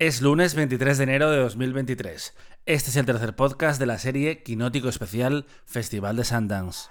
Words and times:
Es 0.00 0.20
lunes 0.20 0.56
23 0.56 0.98
de 0.98 1.04
enero 1.04 1.30
de 1.30 1.38
2023. 1.38 2.34
Este 2.66 2.90
es 2.90 2.96
el 2.96 3.06
tercer 3.06 3.36
podcast 3.36 3.78
de 3.78 3.86
la 3.86 3.96
serie 3.98 4.42
Quinótico 4.42 4.88
Especial 4.88 5.46
Festival 5.66 6.16
de 6.16 6.24
Sundance. 6.24 6.88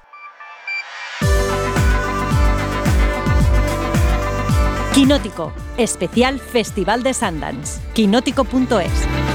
Quinótico, 4.94 5.52
especial 5.78 6.40
Festival 6.40 7.04
de 7.04 7.14
Sundance. 7.14 7.82
Quinótico.es. 7.94 9.33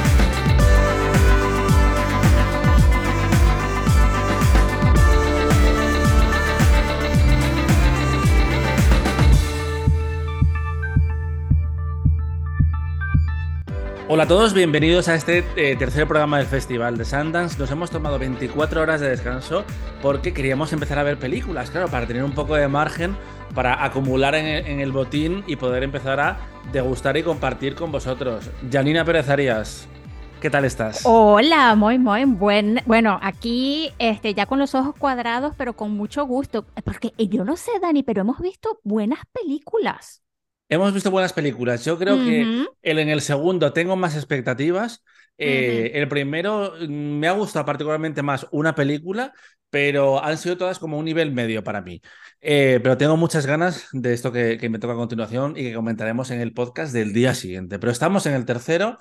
Hola 14.10 14.22
a 14.22 14.26
todos, 14.26 14.54
bienvenidos 14.54 15.06
a 15.08 15.14
este 15.14 15.44
eh, 15.56 15.76
tercer 15.76 16.08
programa 16.08 16.38
del 16.38 16.46
Festival 16.46 16.96
de 16.96 17.04
Sundance. 17.04 17.58
Nos 17.58 17.70
hemos 17.70 17.90
tomado 17.90 18.18
24 18.18 18.80
horas 18.80 19.02
de 19.02 19.10
descanso 19.10 19.66
porque 20.00 20.32
queríamos 20.32 20.72
empezar 20.72 20.98
a 20.98 21.02
ver 21.02 21.18
películas, 21.18 21.70
claro, 21.70 21.88
para 21.88 22.06
tener 22.06 22.24
un 22.24 22.32
poco 22.32 22.54
de 22.54 22.68
margen 22.68 23.14
para 23.54 23.84
acumular 23.84 24.34
en 24.34 24.80
el, 24.80 24.92
botín 24.92 25.44
y 25.46 25.56
poder 25.56 25.82
empezar 25.82 26.20
a 26.20 26.38
degustar 26.72 27.18
y 27.18 27.22
compartir 27.22 27.74
con 27.74 27.92
vosotros. 27.92 28.50
Janina 28.72 29.04
Pérez 29.04 29.28
Arias, 29.28 29.86
¿qué 30.40 30.48
tal 30.48 30.64
estás? 30.64 31.02
Hola, 31.04 31.74
muy, 31.74 31.98
muy 31.98 32.24
buen. 32.24 32.80
Bueno, 32.86 33.20
aquí 33.20 33.90
este, 33.98 34.32
ya 34.32 34.46
con 34.46 34.58
los 34.58 34.74
ojos 34.74 34.94
cuadrados, 34.98 35.52
pero 35.58 35.74
con 35.74 35.90
mucho 35.90 36.24
gusto. 36.24 36.64
Porque 36.82 37.12
yo 37.18 37.44
no 37.44 37.58
sé, 37.58 37.72
Dani, 37.78 38.02
pero 38.04 38.22
hemos 38.22 38.40
visto 38.40 38.80
buenas 38.84 39.20
películas. 39.32 40.22
Hemos 40.68 40.92
visto 40.92 41.10
buenas 41.10 41.32
películas. 41.32 41.84
Yo 41.84 41.98
creo 41.98 42.16
que 42.16 42.66
el, 42.82 42.98
en 42.98 43.08
el 43.08 43.20
segundo 43.22 43.72
tengo 43.72 43.96
más 43.96 44.16
expectativas. 44.16 45.02
Eh, 45.38 45.92
El 45.94 46.08
primero 46.08 46.74
mm, 46.80 47.18
me 47.18 47.28
ha 47.28 47.32
gustado 47.32 47.64
particularmente 47.64 48.22
más 48.22 48.46
una 48.50 48.74
película, 48.74 49.32
pero 49.70 50.22
han 50.22 50.36
sido 50.36 50.56
todas 50.58 50.78
como 50.78 50.98
un 50.98 51.04
nivel 51.04 51.32
medio 51.32 51.64
para 51.64 51.80
mí. 51.80 52.02
Eh, 52.40 52.80
pero 52.82 52.98
tengo 52.98 53.16
muchas 53.16 53.46
ganas 53.46 53.88
de 53.92 54.12
esto 54.12 54.30
que, 54.32 54.58
que 54.58 54.68
me 54.68 54.78
toca 54.78 54.92
a 54.94 54.96
continuación 54.96 55.52
y 55.56 55.64
que 55.64 55.74
comentaremos 55.74 56.30
en 56.30 56.40
el 56.40 56.52
podcast 56.52 56.92
del 56.92 57.12
día 57.12 57.34
siguiente. 57.34 57.78
Pero 57.78 57.92
estamos 57.92 58.26
en 58.26 58.34
el 58.34 58.44
tercero, 58.44 58.98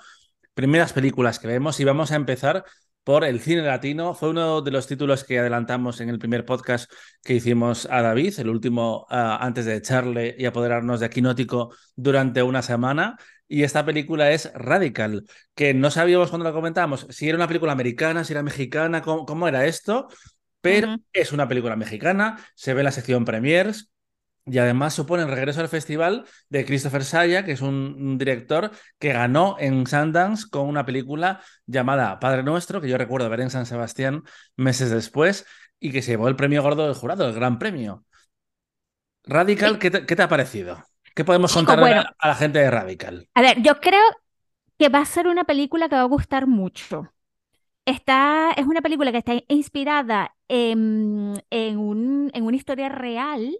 primeras 0.54 0.92
películas 0.92 1.38
que 1.38 1.48
vemos 1.48 1.78
y 1.80 1.84
vamos 1.84 2.12
a 2.12 2.16
empezar 2.16 2.64
por 3.08 3.24
el 3.24 3.40
cine 3.40 3.62
latino. 3.62 4.12
Fue 4.12 4.28
uno 4.28 4.60
de 4.60 4.70
los 4.70 4.86
títulos 4.86 5.24
que 5.24 5.38
adelantamos 5.38 5.98
en 6.02 6.10
el 6.10 6.18
primer 6.18 6.44
podcast 6.44 6.92
que 7.24 7.32
hicimos 7.32 7.88
a 7.90 8.02
David, 8.02 8.38
el 8.38 8.50
último 8.50 9.06
ah, 9.08 9.38
antes 9.40 9.64
de 9.64 9.76
echarle 9.76 10.36
y 10.38 10.44
apoderarnos 10.44 11.00
de 11.00 11.06
Aquinótico 11.06 11.74
durante 11.96 12.42
una 12.42 12.60
semana. 12.60 13.16
Y 13.48 13.62
esta 13.62 13.82
película 13.86 14.30
es 14.32 14.52
Radical, 14.52 15.24
que 15.54 15.72
no 15.72 15.90
sabíamos 15.90 16.28
cuando 16.28 16.44
la 16.44 16.52
comentábamos 16.52 17.06
si 17.08 17.26
era 17.26 17.36
una 17.36 17.48
película 17.48 17.72
americana, 17.72 18.24
si 18.24 18.34
era 18.34 18.42
mexicana, 18.42 19.00
cómo, 19.00 19.24
cómo 19.24 19.48
era 19.48 19.64
esto, 19.64 20.08
pero 20.60 20.96
es 21.14 21.32
una 21.32 21.48
película 21.48 21.76
mexicana, 21.76 22.38
se 22.54 22.74
ve 22.74 22.80
en 22.80 22.84
la 22.84 22.92
sección 22.92 23.24
Premiers. 23.24 23.90
Y 24.50 24.58
además 24.58 24.94
supone 24.94 25.22
el 25.24 25.28
regreso 25.30 25.60
al 25.60 25.68
festival 25.68 26.24
de 26.48 26.64
Christopher 26.64 27.04
Saya, 27.04 27.44
que 27.44 27.52
es 27.52 27.60
un, 27.60 28.16
director 28.18 28.70
que 28.98 29.12
ganó 29.12 29.56
en 29.58 29.86
Sundance 29.86 30.48
con 30.50 30.66
una 30.68 30.86
película 30.86 31.40
llamada 31.66 32.18
Padre 32.20 32.42
Nuestro, 32.42 32.80
que 32.80 32.88
yo 32.88 32.96
recuerdo 32.98 33.28
ver 33.28 33.40
en 33.40 33.50
San 33.50 33.66
Sebastián 33.66 34.22
meses 34.56 34.90
después, 34.90 35.46
y 35.80 35.92
que 35.92 36.02
se 36.02 36.12
llevó 36.12 36.28
el 36.28 36.36
premio 36.36 36.62
gordo 36.62 36.84
del 36.86 36.94
jurado, 36.94 37.26
el 37.28 37.34
gran 37.34 37.58
premio. 37.58 38.04
Radical, 39.24 39.72
Sí. 39.74 39.78
¿qué 39.78 39.90
te, 39.90 40.06
qué 40.06 40.16
te 40.16 40.22
ha 40.22 40.28
parecido? 40.28 40.82
¿Qué 41.14 41.24
podemos 41.24 41.52
contar 41.52 41.78
bueno. 41.80 42.00
a, 42.00 42.14
a 42.18 42.28
la 42.28 42.34
gente 42.34 42.58
de 42.60 42.70
Radical? 42.70 43.28
A 43.34 43.42
ver, 43.42 43.62
yo 43.62 43.80
creo 43.80 44.02
que 44.78 44.88
va 44.88 45.00
a 45.00 45.04
ser 45.06 45.28
una 45.28 45.44
película 45.44 45.88
que 45.88 45.96
va 45.96 46.02
a 46.02 46.04
gustar 46.04 46.46
mucho. 46.46 47.12
Está, 47.86 48.52
es 48.56 48.66
una 48.66 48.82
película 48.82 49.12
que 49.12 49.18
está 49.18 49.34
inspirada 49.48 50.36
en, 50.48 51.42
en 51.50 51.78
un- 51.78 52.30
en 52.34 52.44
una 52.44 52.56
historia 52.56 52.88
real 52.90 53.58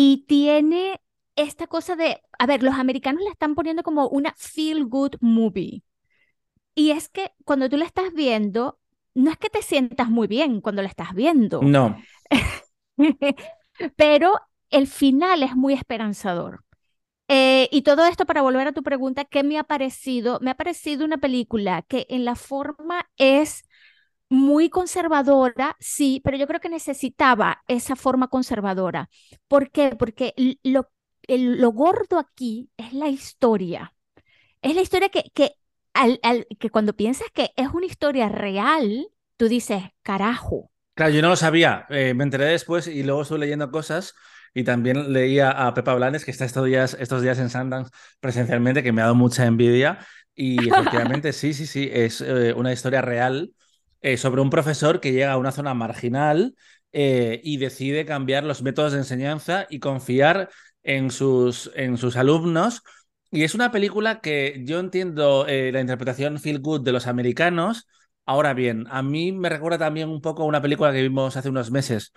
y 0.00 0.26
tiene 0.28 1.00
esta 1.34 1.66
cosa 1.66 1.96
de, 1.96 2.22
a 2.38 2.46
ver, 2.46 2.62
los 2.62 2.76
americanos 2.76 3.20
la 3.24 3.30
están 3.30 3.56
poniendo 3.56 3.82
como 3.82 4.06
una 4.06 4.32
feel 4.36 4.84
good 4.84 5.16
movie. 5.20 5.82
Y 6.76 6.92
es 6.92 7.08
que 7.08 7.32
cuando 7.44 7.68
tú 7.68 7.76
la 7.76 7.84
estás 7.84 8.14
viendo, 8.14 8.78
no 9.14 9.28
es 9.32 9.36
que 9.38 9.50
te 9.50 9.60
sientas 9.60 10.08
muy 10.08 10.28
bien 10.28 10.60
cuando 10.60 10.82
la 10.82 10.88
estás 10.88 11.14
viendo. 11.14 11.62
No, 11.62 12.00
Pero 13.96 14.34
el 14.70 14.86
final 14.86 15.42
es 15.42 15.56
muy 15.56 15.74
esperanzador. 15.74 16.62
Eh, 17.26 17.68
y 17.72 17.82
todo 17.82 18.06
esto 18.06 18.24
para 18.24 18.42
volver 18.42 18.68
a 18.68 18.72
tu 18.72 18.84
pregunta, 18.84 19.24
¿qué 19.24 19.42
me 19.42 19.58
ha 19.58 19.64
parecido? 19.64 20.38
Me 20.40 20.52
ha 20.52 20.56
parecido 20.56 21.04
una 21.04 21.18
película 21.18 21.82
que 21.82 22.06
en 22.08 22.24
la 22.24 22.36
forma 22.36 23.10
es 23.16 23.64
muy 24.30 24.70
conservadora, 24.70 25.76
sí, 25.80 26.20
pero 26.24 26.36
yo 26.36 26.46
creo 26.46 26.60
que 26.60 26.68
necesitaba 26.68 27.62
esa 27.68 27.96
forma 27.96 28.28
conservadora. 28.28 29.10
¿Por 29.48 29.70
qué? 29.70 29.96
Porque 29.98 30.34
lo, 30.64 30.90
el- 31.26 31.60
lo 31.60 31.70
gordo 31.72 32.18
aquí 32.18 32.70
es 32.76 32.92
la 32.92 33.08
historia. 33.08 33.94
Es 34.62 34.74
la 34.76 34.82
historia 34.82 35.08
que, 35.10 35.24
que, 35.34 35.52
al- 35.94 36.20
al- 36.22 36.46
que 36.60 36.70
cuando 36.70 36.94
piensas 36.96 37.28
que 37.34 37.52
es 37.56 37.68
una 37.74 37.86
historia 37.86 38.28
real, 38.28 39.08
tú 39.36 39.48
dices, 39.48 39.82
carajo. 40.02 40.70
claro, 40.94 41.12
yo 41.12 41.22
no 41.22 41.28
lo 41.28 41.36
sabía. 41.36 41.86
Eh, 41.90 42.14
me 42.14 42.24
enteré 42.24 42.44
después 42.46 42.86
y 42.86 43.02
luego 43.02 43.22
estuve 43.22 43.38
leyendo 43.40 43.70
cosas 43.70 44.14
y 44.54 44.64
también 44.64 45.12
leía 45.12 45.50
a 45.50 45.74
Pepa 45.74 45.94
Blanes, 45.94 46.24
que 46.24 46.30
está 46.30 46.44
estos 46.44 46.64
días, 46.66 46.96
estos 46.98 47.22
días 47.22 47.38
en 47.38 47.50
Sundance 47.50 47.90
presencialmente, 48.20 48.82
que 48.82 48.92
me 48.92 49.00
ha 49.02 49.04
dado 49.04 49.14
mucha 49.14 49.46
envidia. 49.46 49.98
Y 50.34 50.68
efectivamente, 50.68 51.32
sí, 51.32 51.52
sí, 51.54 51.66
sí, 51.66 51.88
es 51.92 52.20
eh, 52.20 52.52
una 52.54 52.72
historia 52.72 53.02
real 53.02 53.52
eh, 54.00 54.16
sobre 54.16 54.40
un 54.40 54.50
profesor 54.50 55.00
que 55.00 55.12
llega 55.12 55.32
a 55.32 55.38
una 55.38 55.52
zona 55.52 55.74
marginal 55.74 56.54
eh, 56.92 57.40
y 57.42 57.56
decide 57.56 58.04
cambiar 58.06 58.44
los 58.44 58.62
métodos 58.62 58.92
de 58.92 58.98
enseñanza 58.98 59.66
y 59.68 59.80
confiar 59.80 60.50
en 60.82 61.10
sus, 61.10 61.70
en 61.74 61.96
sus 61.96 62.16
alumnos. 62.16 62.82
Y 63.30 63.44
es 63.44 63.54
una 63.54 63.70
película 63.72 64.20
que 64.20 64.62
yo 64.64 64.80
entiendo 64.80 65.46
eh, 65.46 65.70
la 65.72 65.80
interpretación 65.80 66.38
feel 66.38 66.60
good 66.60 66.82
de 66.82 66.92
los 66.92 67.06
americanos. 67.06 67.88
Ahora 68.24 68.54
bien, 68.54 68.86
a 68.90 69.02
mí 69.02 69.32
me 69.32 69.48
recuerda 69.48 69.78
también 69.78 70.08
un 70.08 70.20
poco 70.20 70.44
una 70.44 70.62
película 70.62 70.92
que 70.92 71.02
vimos 71.02 71.36
hace 71.36 71.48
unos 71.48 71.70
meses 71.70 72.12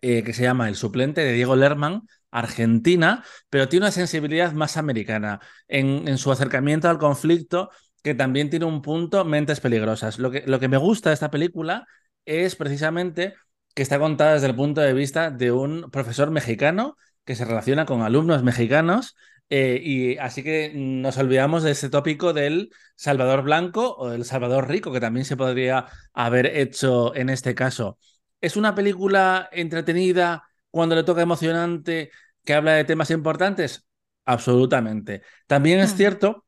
que 0.00 0.32
se 0.32 0.44
llama 0.44 0.68
El 0.68 0.76
suplente 0.76 1.22
de 1.22 1.32
Diego 1.32 1.56
Lerman, 1.56 2.06
Argentina, 2.30 3.24
pero 3.50 3.68
tiene 3.68 3.86
una 3.86 3.90
sensibilidad 3.90 4.52
más 4.52 4.76
americana 4.76 5.40
en, 5.66 6.06
en 6.06 6.18
su 6.18 6.30
acercamiento 6.30 6.88
al 6.88 6.98
conflicto, 6.98 7.70
que 8.08 8.14
también 8.14 8.50
tiene 8.50 8.64
un 8.66 8.82
punto 8.82 9.24
mentes 9.24 9.60
peligrosas. 9.60 10.18
Lo 10.18 10.30
que, 10.30 10.42
lo 10.46 10.60
que 10.60 10.68
me 10.68 10.76
gusta 10.76 11.10
de 11.10 11.14
esta 11.14 11.30
película 11.30 11.86
es 12.24 12.56
precisamente 12.56 13.34
que 13.74 13.82
está 13.82 13.98
contada 13.98 14.34
desde 14.34 14.48
el 14.48 14.56
punto 14.56 14.80
de 14.80 14.92
vista 14.92 15.30
de 15.30 15.52
un 15.52 15.90
profesor 15.90 16.30
mexicano 16.30 16.96
que 17.24 17.34
se 17.36 17.44
relaciona 17.44 17.86
con 17.86 18.02
alumnos 18.02 18.42
mexicanos. 18.42 19.16
eh, 19.50 19.80
y 19.82 20.18
así 20.18 20.42
que 20.42 20.72
nos 20.74 21.16
olvidamos 21.16 21.62
de 21.62 21.70
ese 21.70 21.88
tópico 21.88 22.32
del 22.34 22.70
Salvador 22.96 23.42
Blanco 23.42 23.96
o 23.96 24.10
del 24.10 24.24
Salvador 24.26 24.68
Rico, 24.68 24.92
que 24.92 25.00
también 25.00 25.24
se 25.24 25.36
podría 25.38 25.86
haber 26.12 26.46
hecho 26.46 27.14
en 27.14 27.30
este 27.30 27.54
caso. 27.54 27.98
¿Es 28.42 28.56
una 28.56 28.74
película 28.74 29.48
entretenida 29.52 30.44
cuando 30.70 30.94
le 30.96 31.02
toca 31.04 31.22
emocionante 31.22 32.10
que 32.44 32.54
habla 32.54 32.72
de 32.74 32.84
temas 32.84 33.10
importantes? 33.10 33.86
Absolutamente. 34.26 35.22
También 35.46 35.80
es 35.80 35.94
Mm. 35.94 35.96
cierto 35.96 36.44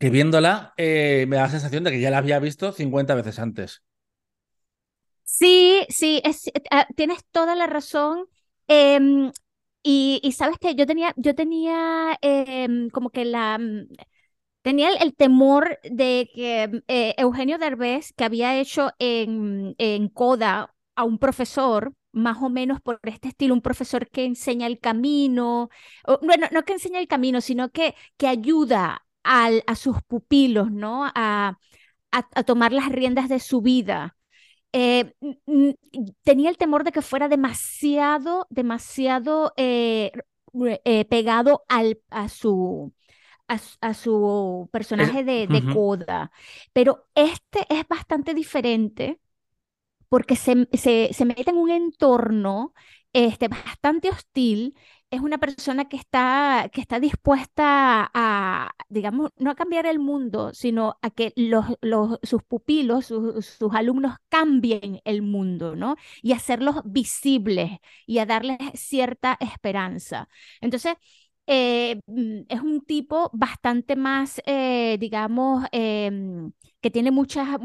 que 0.00 0.08
viéndola 0.08 0.72
eh, 0.78 1.26
me 1.28 1.36
da 1.36 1.42
la 1.42 1.50
sensación 1.50 1.84
de 1.84 1.90
que 1.90 2.00
ya 2.00 2.10
la 2.10 2.18
había 2.18 2.38
visto 2.38 2.72
50 2.72 3.14
veces 3.14 3.38
antes. 3.38 3.82
Sí, 5.24 5.84
sí, 5.90 6.22
eh, 6.24 6.32
ah, 6.70 6.88
tienes 6.96 7.22
toda 7.30 7.54
la 7.54 7.66
razón. 7.66 8.24
Em, 8.66 9.30
y, 9.82 10.32
sabes 10.34 10.56
que 10.58 10.74
yo 10.74 10.86
tenía, 10.86 11.12
yo 11.16 11.34
tenía 11.34 12.18
em, 12.22 12.88
como 12.88 13.10
que 13.10 13.26
la 13.26 13.58
mm, 13.58 13.88
tenía 14.62 14.88
el, 14.90 15.14
temor 15.14 15.78
de 15.84 16.30
que 16.34 16.68
mm, 16.68 16.76
eh, 16.88 17.14
Eugenio 17.18 17.58
Derbez, 17.58 18.14
que 18.14 18.24
había 18.24 18.58
hecho 18.58 18.92
en, 18.98 19.74
en 19.76 20.08
Coda 20.08 20.74
a 20.94 21.04
un 21.04 21.18
profesor, 21.18 21.92
más 22.12 22.38
o 22.42 22.48
menos 22.48 22.80
por 22.80 23.00
este 23.02 23.28
estilo, 23.28 23.52
un 23.52 23.60
profesor 23.60 24.08
que 24.08 24.24
enseña 24.24 24.66
el 24.66 24.80
camino, 24.80 25.68
bueno, 26.22 26.46
no 26.52 26.64
que 26.64 26.72
enseña 26.72 27.00
el 27.00 27.06
camino, 27.08 27.40
sino 27.42 27.70
que, 27.70 27.94
que 28.16 28.28
ayuda 28.28 29.04
al- 29.22 29.64
a 29.66 29.74
sus 29.76 30.02
pupilos, 30.02 30.70
¿no? 30.72 31.04
A, 31.06 31.58
a 32.12 32.28
a 32.34 32.42
tomar 32.44 32.72
las 32.72 32.88
riendas 32.90 33.28
de 33.28 33.40
su 33.40 33.62
vida 33.62 34.16
eh, 34.72 35.14
tenía 36.22 36.50
el 36.50 36.58
temor 36.58 36.84
de 36.84 36.92
que 36.92 37.02
fuera 37.02 37.28
demasiado, 37.28 38.46
demasiado 38.50 39.52
eh, 39.56 40.12
eh, 40.84 41.04
pegado 41.06 41.64
al, 41.68 42.00
a 42.10 42.28
su, 42.28 42.92
a, 43.48 43.58
su- 43.58 43.78
a 43.80 43.94
su 43.94 44.68
Es- 44.96 45.10
personaje 45.10 45.24
de, 45.24 45.48
de. 45.48 45.66
Coda. 45.66 46.32
Pero 46.72 47.08
este 47.14 47.66
es 47.70 47.86
bastante 47.88 48.34
diferente 48.34 49.20
porque 50.08 50.36
se, 50.36 50.68
se, 50.74 51.10
se 51.12 51.24
mete 51.24 51.50
en 51.50 51.56
un 51.58 51.70
entorno 51.70 52.74
este, 53.12 53.48
bastante 53.48 54.10
hostil 54.10 54.76
es 55.10 55.20
una 55.20 55.38
persona 55.38 55.88
que 55.88 55.96
está, 55.96 56.70
que 56.72 56.80
está 56.80 57.00
dispuesta 57.00 58.10
a, 58.14 58.70
digamos, 58.88 59.30
no 59.38 59.50
a 59.50 59.54
cambiar 59.56 59.86
el 59.86 59.98
mundo, 59.98 60.52
sino 60.54 60.98
a 61.02 61.10
que 61.10 61.32
los, 61.36 61.66
los, 61.80 62.18
sus 62.22 62.42
pupilos, 62.44 63.06
sus, 63.06 63.44
sus 63.46 63.74
alumnos 63.74 64.16
cambien 64.28 65.00
el 65.04 65.22
mundo, 65.22 65.74
¿no? 65.76 65.96
Y 66.22 66.32
hacerlos 66.32 66.76
visibles 66.84 67.78
y 68.06 68.18
a 68.18 68.26
darles 68.26 68.58
cierta 68.74 69.36
esperanza. 69.40 70.28
Entonces, 70.60 70.94
eh, 71.46 72.00
mm, 72.06 72.42
es 72.48 72.60
un 72.60 72.80
tipo 72.84 73.30
bastante 73.32 73.96
más, 73.96 74.40
eh, 74.46 74.96
digamos, 75.00 75.64
em, 75.72 76.52
que 76.80 76.90
tiene 76.90 77.10
mucha, 77.10 77.58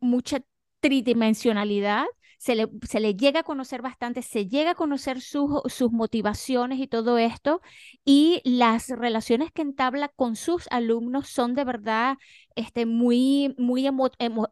mucha 0.00 0.40
tridimensionalidad 0.80 2.06
se 2.42 2.56
le, 2.56 2.68
se 2.82 2.98
le 2.98 3.14
llega 3.14 3.40
a 3.40 3.42
conocer 3.44 3.82
bastante, 3.82 4.20
se 4.20 4.48
llega 4.48 4.72
a 4.72 4.74
conocer 4.74 5.20
sus, 5.20 5.62
sus 5.72 5.92
motivaciones 5.92 6.80
y 6.80 6.88
todo 6.88 7.16
esto, 7.16 7.60
y 8.04 8.40
las 8.44 8.88
relaciones 8.88 9.52
que 9.52 9.62
entabla 9.62 10.08
con 10.08 10.34
sus 10.34 10.66
alumnos 10.72 11.28
son 11.28 11.54
de 11.54 11.62
verdad 11.64 12.16
este, 12.56 12.84
muy, 12.84 13.54
muy 13.58 13.86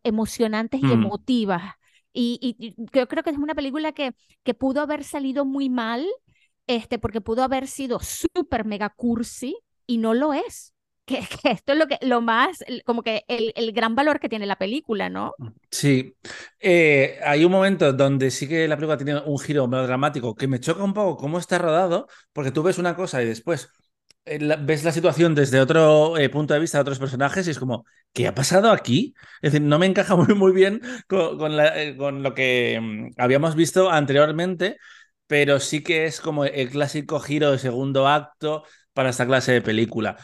emocionantes 0.05 0.81
y 0.81 0.87
mm. 0.87 0.93
emotivas. 0.93 1.75
Y, 2.13 2.77
yo 2.93 3.09
creo 3.09 3.25
que 3.25 3.31
es 3.31 3.39
una 3.39 3.57
película 3.57 3.91
que, 3.91 4.15
que 4.45 4.55
pudo 4.55 4.83
haber 4.83 5.03
salido 5.03 5.45
muy 5.45 5.69
mal, 5.69 6.07
este, 6.69 7.01
porque 7.01 7.21
pudo 7.21 7.43
haber 7.43 7.67
sido 7.67 7.99
súper 7.99 8.65
mega 8.65 8.91
cursi 8.91 9.59
y 9.89 9.99
no 9.99 10.15
lo 10.15 10.33
es 10.33 10.75
que, 11.11 11.51
esto 11.51 11.73
es 11.73 11.79
lo 11.79 11.87
que 11.87 11.99
lo 12.03 12.21
más, 12.21 12.65
como 12.85 13.03
que 13.03 13.25
el, 13.29 13.73
gran 13.73 13.95
valor 13.95 14.21
que 14.21 14.29
tiene 14.29 14.47
la 14.47 14.57
película, 14.57 15.09
¿no? 15.09 15.35
Sí. 15.71 16.15
Eh, 16.59 17.19
hay 17.25 17.45
un 17.45 17.53
momento 17.53 17.93
donde 17.93 18.31
sí 18.31 18.49
que 18.49 18.69
la 18.69 18.77
película 18.77 18.97
tiene 18.97 19.21
un 19.21 19.39
giro 19.39 19.67
melodramático 19.69 20.35
que 20.35 20.49
me 20.49 20.61
choca 20.61 20.83
un 20.83 20.95
poco 20.95 21.17
cómo 21.17 21.39
está 21.39 21.59
rodado, 21.59 22.09
porque 22.33 22.51
tú 22.51 22.63
ves 22.63 22.79
una 22.79 22.97
cosa 22.97 23.23
y 23.23 23.27
después 23.27 23.69
eh, 24.25 24.39
ves 24.61 24.85
la 24.85 24.93
situación 24.93 25.35
desde 25.35 25.61
otro 25.61 26.17
eh, 26.19 26.29
punto 26.29 26.55
de 26.55 26.61
vista 26.61 26.79
de 26.79 26.83
otros 26.83 26.99
personajes 26.99 27.47
y 27.47 27.51
es 27.51 27.59
como, 27.59 27.85
¿qué 28.13 28.29
ha 28.29 28.35
pasado 28.35 28.71
aquí? 28.71 29.15
Es 29.43 29.53
decir, 29.53 29.67
no 29.67 29.79
me 29.79 29.87
encaja 29.87 30.17
muy, 30.17 30.35
muy 30.35 30.53
bien 30.53 30.81
con, 31.09 31.39
con 31.39 32.23
lo 32.23 32.35
que 32.35 32.79
mm, 32.81 33.21
habíamos 33.21 33.55
visto 33.55 33.91
anteriormente, 33.91 34.77
pero 35.27 35.61
sí 35.61 35.83
que 35.83 36.07
es 36.07 36.21
como 36.21 36.45
el 36.45 36.71
clásico 36.71 37.21
giro 37.21 37.53
de 37.53 37.59
segundo 37.59 38.09
acto 38.09 38.65
para 38.93 39.11
esta 39.11 39.27
clase 39.27 39.53
de 39.53 39.63
película 39.63 40.17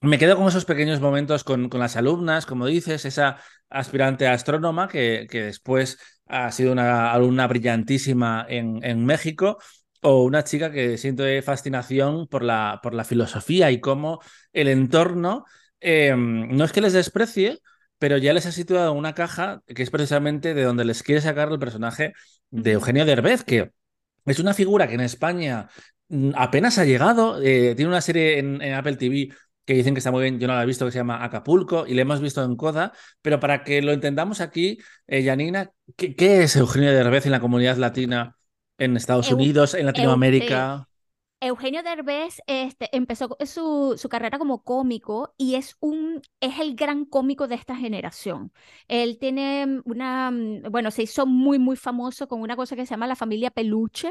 me 0.00 0.18
quedo 0.18 0.36
con 0.36 0.48
esos 0.48 0.64
pequeños 0.64 1.00
momentos 1.00 1.44
con, 1.44 1.68
con, 1.68 1.80
las 1.80 1.96
alumnas, 1.96 2.46
como 2.46 2.66
dices, 2.66 3.04
esa 3.04 3.38
aspirante 3.68 4.26
astrónoma 4.26 4.88
que, 4.88 5.26
que 5.30 5.42
después 5.42 5.98
ha 6.26 6.50
sido 6.52 6.72
una 6.72 7.12
alumna 7.12 7.46
brillantísima 7.46 8.46
en, 8.48 8.84
en, 8.84 9.04
México, 9.04 9.58
o 10.02 10.22
una 10.24 10.44
chica 10.44 10.70
que 10.70 10.98
siente 10.98 11.42
fascinación 11.42 12.28
por 12.28 12.44
la, 12.44 12.80
por 12.82 12.94
la 12.94 13.04
filosofía 13.04 13.70
y 13.70 13.80
cómo 13.80 14.20
el 14.52 14.68
entorno 14.68 15.44
eh, 15.80 16.14
no 16.16 16.64
es 16.64 16.72
que 16.72 16.80
les 16.80 16.92
desprecie, 16.92 17.60
pero 17.98 18.16
ya 18.18 18.32
les 18.32 18.46
ha 18.46 18.52
situado 18.52 18.92
en 18.92 18.98
una 18.98 19.14
caja 19.14 19.62
que 19.66 19.82
es 19.82 19.90
precisamente 19.90 20.54
de 20.54 20.62
donde 20.62 20.84
les 20.84 21.02
quiere 21.02 21.20
sacar 21.20 21.50
el 21.50 21.58
personaje 21.58 22.12
de 22.50 22.72
Eugenio 22.72 23.04
Derbez, 23.04 23.42
que 23.44 23.72
es 24.24 24.38
una 24.38 24.54
figura 24.54 24.86
que 24.86 24.94
en 24.94 25.00
España 25.00 25.68
mm, 26.08 26.30
apenas 26.36 26.78
ha 26.78 26.84
llegado, 26.84 27.42
eh, 27.42 27.74
tiene 27.74 27.90
una 27.90 28.00
serie 28.00 28.38
en, 28.38 28.62
en 28.62 28.74
Apple 28.74 28.96
TV 28.96 29.30
que 29.68 29.74
dicen 29.74 29.92
que 29.92 29.98
está 29.98 30.10
muy 30.10 30.22
bien, 30.22 30.40
yo 30.40 30.48
no 30.48 30.54
la 30.54 30.62
he 30.62 30.66
visto, 30.66 30.86
que 30.86 30.92
se 30.92 30.96
llama 30.96 31.22
Acapulco 31.22 31.86
y 31.86 31.92
la 31.92 32.00
hemos 32.00 32.22
visto 32.22 32.42
en 32.42 32.56
Coda, 32.56 32.90
pero 33.20 33.38
para 33.38 33.64
que 33.64 33.82
lo 33.82 33.92
entendamos 33.92 34.40
aquí, 34.40 34.78
eh, 35.06 35.22
Janina, 35.22 35.72
¿qué, 35.94 36.14
es 36.42 36.56
Eugenio 36.56 36.90
Derbez 36.90 37.26
en 37.26 37.32
la 37.32 37.40
comunidad 37.40 37.76
latina 37.76 38.38
en 38.78 38.96
Estados 38.96 39.30
Unidos, 39.30 39.74
en 39.74 39.84
Latinoamérica? 39.84 40.88
Eugenio 41.40 41.82
Derbez 41.82 42.40
este, 42.46 42.88
empezó 42.96 43.36
su, 43.44 43.96
su, 43.98 44.08
carrera 44.08 44.38
como 44.38 44.64
cómico 44.64 45.34
y 45.36 45.56
es, 45.56 45.76
un, 45.80 46.22
es 46.40 46.58
el 46.60 46.74
gran 46.74 47.04
cómico 47.04 47.46
de 47.46 47.56
esta 47.56 47.76
generación. 47.76 48.50
Él 48.88 49.18
tiene 49.18 49.82
una, 49.84 50.32
bueno, 50.70 50.90
se 50.90 51.02
hizo 51.02 51.26
muy, 51.26 51.58
muy 51.58 51.76
famoso 51.76 52.26
con 52.26 52.40
una 52.40 52.56
cosa 52.56 52.74
que 52.74 52.86
se 52.86 52.94
llama 52.94 53.06
la 53.06 53.16
familia 53.16 53.50
Peluche, 53.50 54.10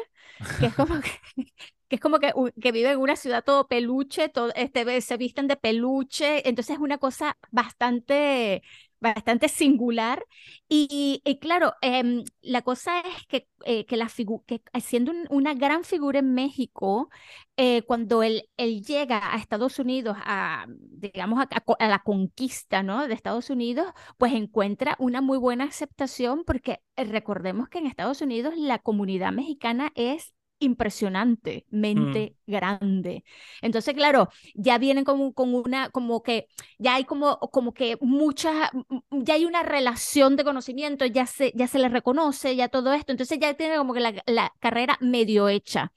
que 0.59 0.67
es 0.67 0.75
como 0.75 1.01
que, 1.01 1.51
que 1.87 1.95
es 1.95 2.01
como 2.01 2.19
que, 2.19 2.33
que 2.61 2.71
vive 2.71 2.91
en 2.91 2.99
una 2.99 3.15
ciudad 3.15 3.43
todo 3.43 3.67
peluche, 3.67 4.29
todo, 4.29 4.51
este, 4.55 5.01
se 5.01 5.17
visten 5.17 5.47
de 5.47 5.57
peluche, 5.57 6.47
entonces 6.47 6.75
es 6.75 6.81
una 6.81 6.97
cosa 6.97 7.37
bastante, 7.51 8.61
bastante 8.99 9.47
singular. 9.49 10.25
Y, 10.67 11.21
y 11.25 11.39
claro, 11.39 11.73
em, 11.81 12.23
la 12.41 12.61
cosa 12.61 12.99
es 12.99 13.25
que, 13.27 13.47
eh, 13.65 13.85
que, 13.85 13.97
la 13.97 14.07
que 14.45 14.61
siendo 14.81 15.13
una 15.29 15.53
gran 15.53 15.83
figura 15.83 16.19
en 16.19 16.33
México, 16.33 17.09
eh, 17.55 17.83
cuando 17.83 18.23
él, 18.23 18.49
él 18.57 18.83
llega 18.83 19.33
a 19.33 19.37
Estados 19.37 19.79
Unidos, 19.79 20.17
a, 20.19 20.65
digamos, 20.67 21.39
a, 21.39 21.63
a, 21.79 21.87
la 21.87 21.99
conquista 21.99 22.83
¿no? 22.83 23.07
de 23.07 23.13
Estados 23.13 23.49
Unidos, 23.49 23.87
pues 24.17 24.33
encuentra 24.33 24.95
una 24.99 25.21
muy 25.21 25.37
buena 25.37 25.65
aceptación 25.65 26.43
porque 26.45 26.81
recordemos 26.95 27.69
que 27.69 27.79
en 27.79 27.87
Estados 27.87 28.21
Unidos 28.21 28.55
la 28.57 28.79
comunidad 28.79 29.31
mexicana 29.31 29.91
es 29.95 30.33
impresionante, 30.59 31.65
mente 31.69 32.35
mm. 32.45 32.51
grande. 32.51 33.23
Entonces, 33.61 33.93
claro, 33.93 34.29
ya 34.55 34.77
vienen 34.77 35.03
como 35.03 35.33
con 35.33 35.53
una, 35.53 35.89
como 35.89 36.23
que, 36.23 36.47
ya 36.77 36.95
hay 36.95 37.05
como, 37.05 37.39
como 37.39 37.73
que 37.73 37.97
muchas, 38.01 38.69
ya 39.11 39.35
hay 39.35 39.45
una 39.45 39.63
relación 39.63 40.35
de 40.35 40.43
conocimiento, 40.43 41.05
ya 41.05 41.25
se, 41.25 41.51
ya 41.55 41.67
se 41.67 41.79
le 41.79 41.89
reconoce, 41.89 42.55
ya 42.55 42.69
todo 42.69 42.93
esto, 42.93 43.11
entonces 43.11 43.39
ya 43.39 43.53
tiene 43.53 43.77
como 43.77 43.93
que 43.93 43.99
la, 43.99 44.23
la 44.25 44.53
carrera 44.59 44.97
medio 45.01 45.49
hecha. 45.49 45.91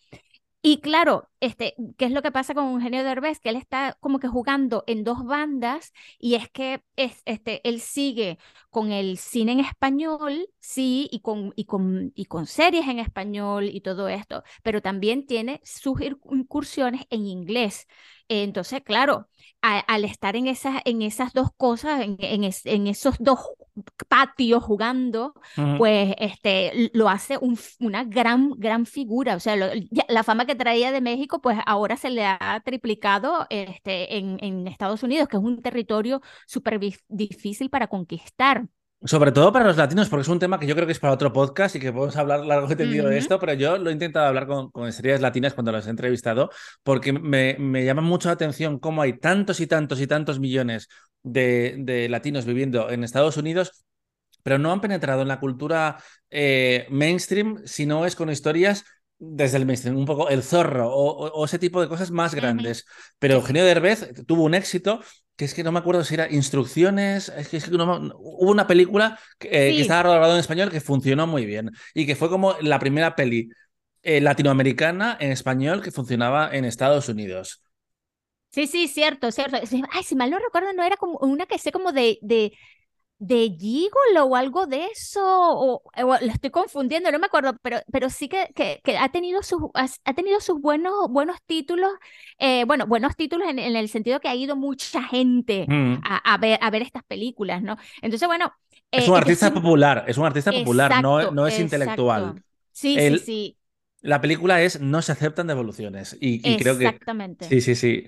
Y 0.62 0.80
claro, 0.82 1.30
este, 1.40 1.74
¿qué 1.96 2.04
es 2.04 2.10
lo 2.12 2.20
que 2.20 2.32
pasa 2.32 2.52
con 2.54 2.68
Eugenio 2.74 3.02
Derbez? 3.02 3.40
Que 3.40 3.48
él 3.48 3.56
está 3.56 3.96
como 4.00 4.18
que 4.18 4.28
jugando 4.28 4.84
en 4.86 5.04
dos 5.04 5.24
bandas 5.24 5.92
y 6.18 6.34
es 6.34 6.50
que 6.50 6.82
es, 6.96 7.22
este, 7.24 7.66
él 7.66 7.80
sigue 7.80 8.38
con 8.68 8.92
el 8.92 9.16
cine 9.16 9.52
en 9.52 9.60
español, 9.60 10.48
sí, 10.58 11.08
y 11.10 11.20
con, 11.20 11.54
y, 11.56 11.64
con, 11.64 12.12
y 12.14 12.26
con 12.26 12.46
series 12.46 12.86
en 12.88 12.98
español 12.98 13.70
y 13.70 13.80
todo 13.80 14.08
esto, 14.08 14.42
pero 14.62 14.82
también 14.82 15.26
tiene 15.26 15.62
sus 15.64 15.98
incursiones 16.02 17.06
en 17.08 17.26
inglés. 17.26 17.86
Entonces, 18.28 18.82
claro, 18.82 19.28
al 19.62 20.04
estar 20.04 20.36
en 20.36 20.46
esas, 20.46 20.82
en 20.84 21.02
esas 21.02 21.32
dos 21.32 21.50
cosas, 21.56 22.02
en, 22.02 22.16
en, 22.20 22.86
esos 22.86 23.16
dos 23.18 23.40
patios 24.08 24.62
jugando, 24.62 25.34
pues 25.76 26.14
este, 26.18 26.90
lo 26.94 27.08
hace 27.08 27.38
una 27.78 28.04
gran, 28.04 28.50
gran 28.56 28.86
figura. 28.86 29.36
O 29.36 29.40
sea, 29.40 29.56
la 30.08 30.22
fama 30.24 30.46
que 30.46 30.54
traía 30.54 30.92
de 30.92 31.00
México, 31.00 31.40
pues 31.40 31.58
ahora 31.66 31.96
se 31.96 32.10
le 32.10 32.24
ha 32.24 32.62
triplicado 32.64 33.46
este, 33.50 34.18
en, 34.18 34.38
en 34.42 34.66
Estados 34.66 35.02
Unidos, 35.02 35.28
que 35.28 35.36
es 35.36 35.42
un 35.42 35.62
territorio 35.62 36.20
súper 36.46 36.80
difícil 37.08 37.70
para 37.70 37.88
conquistar. 37.88 38.66
Sobre 39.02 39.32
todo 39.32 39.50
para 39.50 39.64
los 39.64 39.78
latinos, 39.78 40.10
porque 40.10 40.22
es 40.22 40.28
un 40.28 40.38
tema 40.38 40.58
que 40.58 40.66
yo 40.66 40.74
creo 40.74 40.84
que 40.84 40.92
es 40.92 40.98
para 40.98 41.14
otro 41.14 41.32
podcast 41.32 41.74
y 41.74 41.80
que 41.80 41.90
podemos 41.90 42.16
hablar 42.16 42.44
largo 42.44 42.70
y 42.70 42.76
tendido 42.76 43.08
de 43.08 43.16
esto, 43.16 43.38
pero 43.38 43.54
yo 43.54 43.78
lo 43.78 43.88
he 43.88 43.94
intentado 43.94 44.26
hablar 44.26 44.46
con, 44.46 44.70
con 44.70 44.86
estrellas 44.86 45.22
latinas 45.22 45.54
cuando 45.54 45.72
las 45.72 45.86
he 45.86 45.90
entrevistado, 45.90 46.50
porque 46.82 47.14
me, 47.14 47.56
me, 47.58 47.82
llama 47.86 48.02
mucho 48.02 48.28
la 48.28 48.34
atención 48.34 48.78
cómo 48.78 49.00
hay 49.00 49.14
tantos 49.14 49.60
y 49.60 49.66
tantos 49.66 50.02
y 50.02 50.06
tantos 50.06 50.38
millones 50.38 50.88
de, 51.22 51.76
de 51.78 52.10
latinos 52.10 52.44
viviendo 52.44 52.90
en 52.90 53.02
Estados 53.02 53.38
Unidos, 53.38 53.86
pero 54.42 54.58
no 54.58 54.70
han 54.70 54.82
penetrado 54.82 55.22
en 55.22 55.28
la 55.28 55.40
cultura 55.40 55.96
eh, 56.28 56.86
mainstream, 56.90 57.62
sino 57.64 58.04
es 58.04 58.14
con 58.14 58.28
historias 58.28 58.84
desde 59.20 59.58
el 59.58 59.66
mainstream, 59.66 59.98
un 59.98 60.06
poco 60.06 60.30
el 60.30 60.42
zorro 60.42 60.90
o, 60.90 61.44
ese 61.44 61.58
tipo 61.58 61.80
de 61.80 61.88
cosas 61.88 62.10
más 62.10 62.34
grandes. 62.34 62.86
Pero 63.18 63.34
Eugenio 63.34 63.64
Derbez 63.64 64.12
tuvo 64.26 64.44
un 64.44 64.54
éxito 64.54 65.00
que 65.36 65.44
es 65.44 65.54
que 65.54 65.62
no 65.62 65.72
me 65.72 65.78
acuerdo 65.78 66.04
si 66.04 66.14
era 66.14 66.30
Instrucciones, 66.30 67.30
es 67.30 67.48
que, 67.48 67.58
es 67.58 67.64
que 67.64 67.70
no, 67.70 68.12
hubo 68.18 68.50
una 68.50 68.66
película 68.66 69.18
que, 69.38 69.48
eh, 69.48 69.80
estaba 69.80 70.02
rodada 70.02 70.34
en 70.34 70.40
español 70.40 70.70
que 70.70 70.80
funcionó 70.80 71.26
muy 71.26 71.46
bien 71.46 71.70
y 71.94 72.06
que 72.06 72.16
fue 72.16 72.28
como 72.28 72.56
la 72.60 72.78
primera 72.78 73.14
peli 73.14 73.48
eh, 74.02 74.20
latinoamericana 74.20 75.16
en 75.20 75.30
español 75.30 75.82
que 75.82 75.92
funcionaba 75.92 76.54
en 76.54 76.64
Estados 76.64 77.08
Unidos. 77.08 77.62
Sí, 78.50 78.66
sí, 78.66 78.88
cierto, 78.88 79.30
cierto. 79.30 79.58
Ay, 79.92 80.02
si 80.02 80.16
mal 80.16 80.30
no 80.30 80.38
recuerdo, 80.38 80.72
no 80.72 80.82
era 80.82 80.96
como 80.96 81.18
una 81.18 81.46
que 81.46 81.58
sé 81.58 81.70
como 81.72 81.92
de, 81.92 82.18
de 82.20 82.52
de 83.20 83.54
Gigolo 83.58 84.24
o 84.24 84.34
algo 84.34 84.66
de 84.66 84.86
eso, 84.86 85.20
o, 85.22 85.82
lo 85.94 86.16
estoy 86.32 86.48
confundiendo, 86.48 87.12
no 87.12 87.18
me 87.18 87.26
acuerdo, 87.26 87.54
pero, 87.60 87.80
pero 87.92 88.08
sí 88.08 88.30
que, 88.30 88.48
que, 88.54 88.96
ha 88.96 89.10
tenido 89.10 89.42
sus, 89.42 89.60
ha 89.74 90.14
tenido 90.14 90.40
sus 90.40 90.58
buenos, 90.58 91.10
buenos 91.10 91.36
títulos, 91.44 91.90
eh, 92.38 92.64
bueno, 92.64 92.86
buenos 92.86 93.14
títulos 93.16 93.46
en, 93.50 93.58
el 93.58 93.88
sentido 93.90 94.20
que 94.20 94.28
ha 94.28 94.34
ido 94.34 94.56
mucha 94.56 95.02
gente 95.02 95.66
mm. 95.68 96.00
a, 96.02 96.38
ver, 96.38 96.58
a 96.62 96.70
ver 96.70 96.80
estas 96.80 97.04
películas, 97.04 97.62
¿no? 97.62 97.76
Entonces, 98.00 98.26
bueno. 98.26 98.54
es 98.90 99.06
un 99.06 99.14
eh, 99.14 99.18
artista 99.18 99.52
popular, 99.52 100.04
es 100.08 100.16
un 100.16 100.24
artista 100.24 100.50
popular, 100.50 101.02
no, 101.02 101.30
no 101.30 101.46
es 101.46 101.60
intelectual. 101.60 102.42
Sí, 102.72 102.96
sí, 102.98 103.18
sí. 103.18 103.56
La 104.02 104.22
película 104.22 104.62
es 104.62 104.80
No 104.80 105.02
se 105.02 105.12
aceptan 105.12 105.46
devoluciones. 105.46 106.16
Y, 106.18 106.40
y 106.48 106.56
creo 106.56 106.78
que. 106.78 106.86
Exactamente. 106.86 107.46
Sí, 107.46 107.60
sí, 107.60 107.74
sí. 107.74 108.06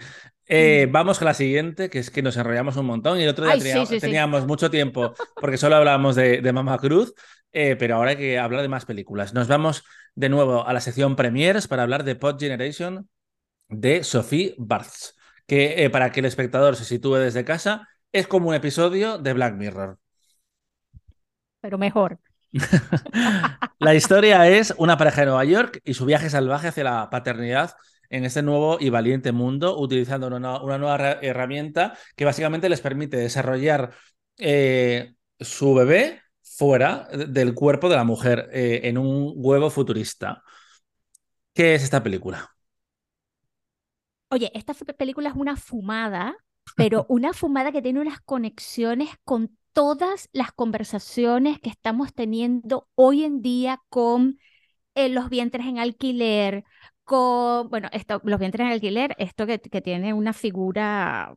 Eh, 0.55 0.87
vamos 0.91 1.19
con 1.19 1.25
la 1.25 1.33
siguiente, 1.33 1.89
que 1.89 1.99
es 1.99 2.11
que 2.11 2.21
nos 2.21 2.37
enrollamos 2.37 2.77
un 2.77 2.85
montón 2.85 3.19
y 3.19 3.23
el 3.23 3.31
otro 3.31 3.47
día 3.47 3.87
teníamos, 3.99 4.47
mucho 4.47 4.71
tiempo 4.71 5.15
porque 5.37 5.57
solo 5.57 5.77
hablábamos 5.77 6.15
de, 6.15 6.43
de 6.43 6.53
Mama 6.53 6.77
Cruz, 6.77 7.15
eh, 7.53 7.75
pero 7.77 7.97
ahora 7.97 8.11
hay 8.11 8.17
que 8.19 8.39
hablar 8.39 8.61
de 8.61 8.69
más 8.69 8.85
películas. 8.85 9.33
Nos 9.33 9.49
vamos 9.49 9.83
de 10.15 10.29
nuevo 10.29 10.67
a 10.67 10.75
la 10.75 10.83
sección 10.83 11.17
Premiers 11.17 11.69
para 11.69 11.85
hablar 11.85 12.05
de 12.05 12.17
Pod 12.17 12.39
Generation 12.39 13.09
de 13.71 14.05
Sophie 14.05 14.55
Barthes, 14.59 15.17
que 15.47 15.85
eh, 15.85 15.89
para 15.89 16.13
que 16.13 16.21
el 16.21 16.27
espectador 16.27 16.77
se 16.77 16.85
sitúe 16.85 17.15
desde 17.15 17.47
casa, 17.47 17.89
es 18.13 18.27
como 18.27 18.51
un 18.51 18.55
episodio 18.55 19.17
de 19.17 19.33
Black 19.33 19.55
Mirror. 19.55 19.99
Pero 21.63 21.79
mejor. 21.79 22.19
la 23.79 23.95
historia 23.95 24.47
es 24.49 24.75
una 24.77 24.99
pareja 24.99 25.23
de 25.23 25.29
Nueva 25.29 25.47
York 25.47 25.81
y 25.83 25.95
su 25.95 26.05
viaje 26.05 26.29
salvaje 26.29 26.69
hacia 26.69 26.85
la 26.85 27.09
paternidad 27.09 27.75
en 28.13 28.27
este 28.27 28.43
nuevo 28.43 28.77
y 28.79 28.91
valiente 28.91 29.33
mundo, 29.33 29.79
utilizando 29.79 30.27
una, 30.27 30.59
nueva 30.61 31.19
herramienta 31.23 31.97
que 32.15 32.27
básicamente 32.27 32.69
les 32.69 32.83
permite 32.83 33.17
desarrollar 33.17 33.95
eh, 34.37 35.15
su 35.41 35.75
bebé 35.75 36.21
fuera 36.43 37.09
del 37.09 37.55
cuerpo 37.55 37.89
de 37.89 37.97
la 37.97 38.05
mujer 38.05 38.51
eh, 38.53 38.83
en 38.85 38.99
un 38.99 39.33
huevo 39.37 39.71
futurista. 39.71 40.43
¿Qué 41.55 41.75
es 41.75 41.83
esta 41.83 42.03
película? 42.03 42.51
Oye, 44.29 44.51
esta 44.55 44.75
película 44.75 45.31
es 45.31 45.35
una 45.35 45.57
fumada, 45.57 46.37
pero 46.77 47.07
una 47.09 47.33
fumada 47.33 47.73
que 47.73 47.81
tiene 47.81 48.01
unas 48.01 48.21
conexiones 48.21 49.09
con 49.25 49.57
todas 49.73 50.29
las 50.33 50.53
conversaciones 50.53 51.59
que 51.61 51.71
estamos 51.71 52.13
teniendo 52.13 52.89
hoy 52.95 53.25
en 53.25 53.41
día 53.41 53.81
con 53.89 54.39
eh, 54.95 55.09
los 55.09 55.31
vientres 55.31 55.67
en 55.67 55.79
alquiler, 55.79 56.65
con, 57.05 57.69
bueno, 57.71 57.89
esto, 57.93 58.21
los 58.25 58.39
vientres 58.41 58.67
en 58.67 58.73
alquiler, 58.73 59.15
esto 59.19 59.47
que, 59.47 59.61
que 59.61 59.81
tiene 59.83 60.15
una 60.15 60.33
figura, 60.33 61.35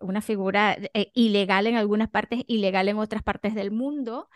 una 0.00 0.20
figura 0.22 0.76
eh, 0.94 1.10
ilegal 1.14 1.66
en 1.66 1.76
algunas 1.76 2.08
partes, 2.10 2.42
ilegal 2.46 2.88
en 2.88 2.98
otras 2.98 3.22
partes 3.22 3.54
del 3.54 3.70
mundo. 3.70 4.28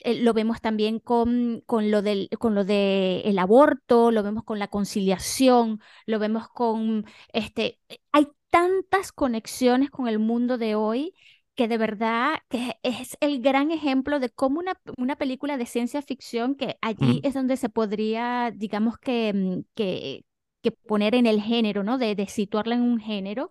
Eh, 0.00 0.22
lo 0.22 0.32
vemos 0.34 0.60
también 0.60 1.00
con, 1.00 1.62
con 1.66 1.90
lo 1.90 2.02
del 2.02 2.28
con 2.38 2.54
lo 2.54 2.64
de 2.64 3.22
el 3.24 3.38
aborto, 3.38 4.10
lo 4.12 4.22
vemos 4.22 4.44
con 4.44 4.58
la 4.58 4.68
conciliación, 4.68 5.80
lo 6.06 6.18
vemos 6.18 6.48
con 6.48 7.04
este 7.32 7.80
hay 8.12 8.28
tantas 8.50 9.12
conexiones 9.12 9.90
con 9.90 10.08
el 10.08 10.18
mundo 10.18 10.58
de 10.58 10.74
hoy 10.76 11.14
que 11.58 11.66
de 11.66 11.76
verdad 11.76 12.38
que 12.48 12.78
es 12.84 13.16
el 13.20 13.42
gran 13.42 13.72
ejemplo 13.72 14.20
de 14.20 14.30
cómo 14.30 14.60
una, 14.60 14.80
una 14.96 15.16
película 15.16 15.56
de 15.56 15.66
ciencia 15.66 16.02
ficción, 16.02 16.54
que 16.54 16.78
allí 16.82 17.20
es 17.24 17.34
donde 17.34 17.56
se 17.56 17.68
podría, 17.68 18.52
digamos 18.54 18.96
que, 18.98 19.32
mm, 19.34 19.64
que, 19.74 20.24
que, 20.62 20.70
poner 20.70 21.16
en 21.16 21.26
el 21.26 21.42
género, 21.42 21.82
¿no? 21.82 21.98
De, 21.98 22.14
de 22.14 22.28
situarla 22.28 22.76
en 22.76 22.82
un 22.82 23.00
género, 23.00 23.50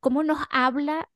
cómo 0.00 0.22
nos 0.22 0.38
habla 0.50 1.10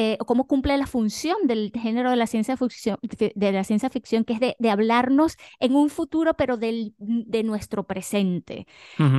eh, 0.00 0.16
cómo 0.26 0.46
cumple 0.46 0.76
la 0.76 0.86
función 0.86 1.36
del 1.48 1.72
género 1.74 2.10
de 2.10 2.16
la 2.16 2.28
ciencia 2.28 2.56
ficción, 2.56 2.98
de 3.02 3.52
la 3.52 3.64
ciencia 3.64 3.90
ficción 3.90 4.22
que 4.22 4.34
es 4.34 4.38
de, 4.38 4.54
de 4.60 4.70
hablarnos 4.70 5.36
en 5.58 5.74
un 5.74 5.90
futuro, 5.90 6.34
pero 6.34 6.56
del, 6.56 6.94
de 6.98 7.42
nuestro 7.42 7.84
presente. 7.84 8.68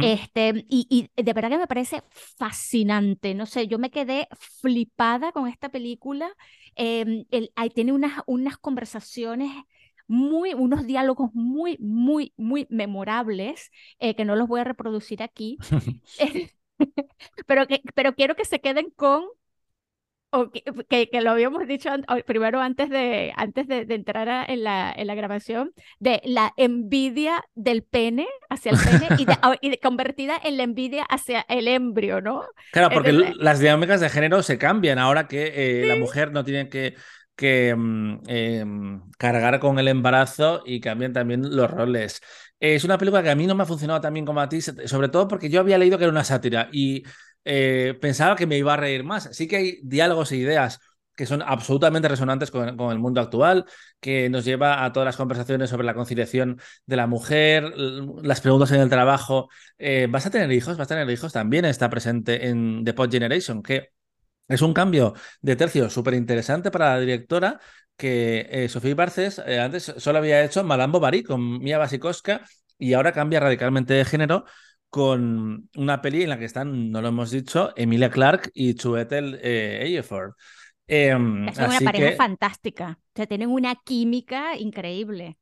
este, 0.01 0.65
y, 0.69 0.87
y, 0.89 1.21
de 1.21 1.33
verdad 1.33 1.49
que 1.49 1.57
me 1.57 1.67
parece 1.67 2.01
fascinante. 2.37 3.33
No 3.35 3.45
sé, 3.45 3.67
yo 3.67 3.77
me 3.77 3.91
quedé 3.91 4.29
flipada 4.61 5.33
con 5.33 5.49
esta 5.49 5.67
película. 5.67 6.31
Eh, 6.77 7.25
el, 7.29 7.51
ahí 7.57 7.71
tiene 7.71 7.91
unas, 7.91 8.23
unas 8.25 8.57
conversaciones 8.57 9.51
muy, 10.07 10.53
unos 10.53 10.87
diálogos 10.87 11.29
muy, 11.33 11.77
muy, 11.81 12.33
muy 12.37 12.67
memorables, 12.69 13.69
eh, 13.99 14.15
que 14.15 14.23
no 14.23 14.37
los 14.37 14.47
voy 14.47 14.61
a 14.61 14.63
reproducir 14.63 15.21
aquí, 15.21 15.57
pero, 17.47 17.67
que, 17.67 17.81
pero 17.95 18.15
quiero 18.15 18.37
que 18.37 18.45
se 18.45 18.61
queden 18.61 18.91
con 18.91 19.25
o 20.31 20.51
que, 20.51 21.09
que, 21.09 21.21
lo 21.21 21.31
habíamos 21.31 21.67
dicho 21.67 21.89
primero 22.25 22.59
antes 22.59 22.89
de, 22.89 23.33
antes 23.35 23.67
de, 23.67 23.85
entrar 23.89 24.49
en, 24.49 24.63
la, 24.63 24.93
en 24.95 25.07
la 25.07 25.15
grabación, 25.15 25.73
de 25.99 26.21
la 26.23 26.53
envidia 26.57 27.43
del 27.55 27.83
pene 27.83 28.27
hacia 28.49 28.71
el 28.73 28.77
pene 28.77 29.07
y, 29.17 29.25
de, 29.25 29.35
y 29.61 29.77
convertida 29.77 30.39
en 30.43 30.57
la 30.57 30.63
envidia 30.63 31.03
hacia 31.03 31.45
el 31.49 31.67
embrio, 31.67 32.21
¿no? 32.21 32.43
Claro, 32.71 32.89
porque 32.93 33.11
las 33.11 33.59
dinámicas 33.59 34.01
de 34.01 34.09
género 34.09 34.43
se 34.43 34.57
cambian 34.57 34.99
ahora 34.99 35.27
que 35.27 35.53
eh, 35.55 35.87
la 35.87 35.95
mujer 35.95 36.31
no 36.31 36.43
tiene 36.43 36.69
que, 36.69 36.95
que 37.35 37.69
em, 37.69 39.01
cargar 39.17 39.59
con 39.59 39.79
el 39.79 39.87
embarazo 39.87 40.61
y 40.65 40.79
cambian 40.79 41.13
también 41.13 41.55
los 41.55 41.71
roles. 41.71 42.21
Es 42.59 42.83
una 42.83 42.97
película 42.97 43.23
que 43.23 43.29
a 43.29 43.35
mí 43.35 43.47
no 43.47 43.55
me 43.55 43.63
ha 43.63 43.65
funcionado 43.65 44.01
tan 44.01 44.13
bien 44.13 44.25
como 44.25 44.41
a 44.41 44.49
ti, 44.49 44.61
sobre 44.61 45.07
todo 45.07 45.27
porque 45.27 45.49
yo 45.49 45.61
había 45.61 45.77
leído 45.77 45.97
que 45.97 46.03
era 46.03 46.11
una 46.11 46.25
sátira 46.25 46.67
y 46.73 47.03
eh, 47.45 47.97
pensaba 47.99 48.35
que 48.35 48.47
me 48.47 48.57
iba 48.57 48.73
a 48.73 48.77
reír 48.77 49.03
más. 49.03 49.29
Sí 49.31 49.47
que 49.47 49.55
hay 49.57 49.79
diálogos 49.83 50.31
e 50.31 50.37
ideas 50.37 50.79
que 51.15 51.25
son 51.25 51.41
absolutamente 51.41 52.07
resonantes 52.07 52.49
con, 52.49 52.69
el 52.69 52.99
mundo 52.99 53.19
actual, 53.19 53.65
que 53.99 54.29
nos 54.29 54.45
lleva 54.45 54.85
a 54.85 54.93
todas 54.93 55.05
las 55.05 55.17
conversaciones 55.17 55.69
sobre 55.69 55.85
la 55.85 55.93
conciliación 55.93 56.61
de 56.85 56.95
la 56.95 57.07
mujer, 57.07 57.73
las 58.23 58.39
preguntas 58.39 58.71
en 58.71 58.79
el 58.79 58.89
trabajo. 58.89 59.49
Eh, 59.77 60.07
¿Vas 60.09 60.25
a 60.25 60.29
tener 60.29 60.49
hijos? 60.53 60.77
¿Vas 60.77 60.85
a 60.85 60.95
tener 60.95 61.09
hijos? 61.09 61.33
También 61.33 61.65
está 61.65 61.89
presente 61.89 62.47
en 62.47 62.85
The 62.85 62.93
Pod 62.93 63.11
Generation, 63.11 63.61
que 63.61 63.89
es 64.47 64.61
un 64.61 64.73
cambio 64.73 65.13
de 65.41 65.57
tercio 65.57 65.89
súper 65.89 66.13
interesante 66.13 66.71
para 66.71 66.95
la 66.95 67.01
directora, 67.01 67.59
que 67.97 68.47
eh, 68.49 68.69
Sofía 68.69 68.95
Barces 68.95 69.39
antes 69.39 69.93
solo 69.97 70.19
había 70.19 70.41
hecho 70.45 70.63
Malambo 70.63 71.01
Bari 71.01 71.23
con 71.23 71.59
Mia 71.59 71.79
Wasikowska 71.79 72.41
y 72.77 72.93
ahora 72.93 73.11
cambia 73.11 73.41
radicalmente 73.41 73.93
de 73.93 74.05
género 74.05 74.45
con 74.89 75.69
una 75.75 76.01
peli 76.01 76.23
en 76.23 76.29
la 76.29 76.39
que 76.39 76.45
están, 76.45 76.91
no 76.91 77.01
lo 77.01 77.09
hemos 77.09 77.31
dicho, 77.31 77.71
Emilia 77.75 78.09
Clark 78.09 78.51
y 78.53 78.73
Chuetel 78.73 79.39
eh, 79.41 79.83
Ejiofor. 79.83 80.35
Em, 80.87 81.47
es 81.47 81.57
una 81.57 81.79
pareja 81.79 82.17
fantástica. 82.17 82.97
O 82.99 83.11
sea, 83.15 83.27
tienen 83.27 83.49
una 83.49 83.75
química 83.75 84.57
increíble. 84.57 85.37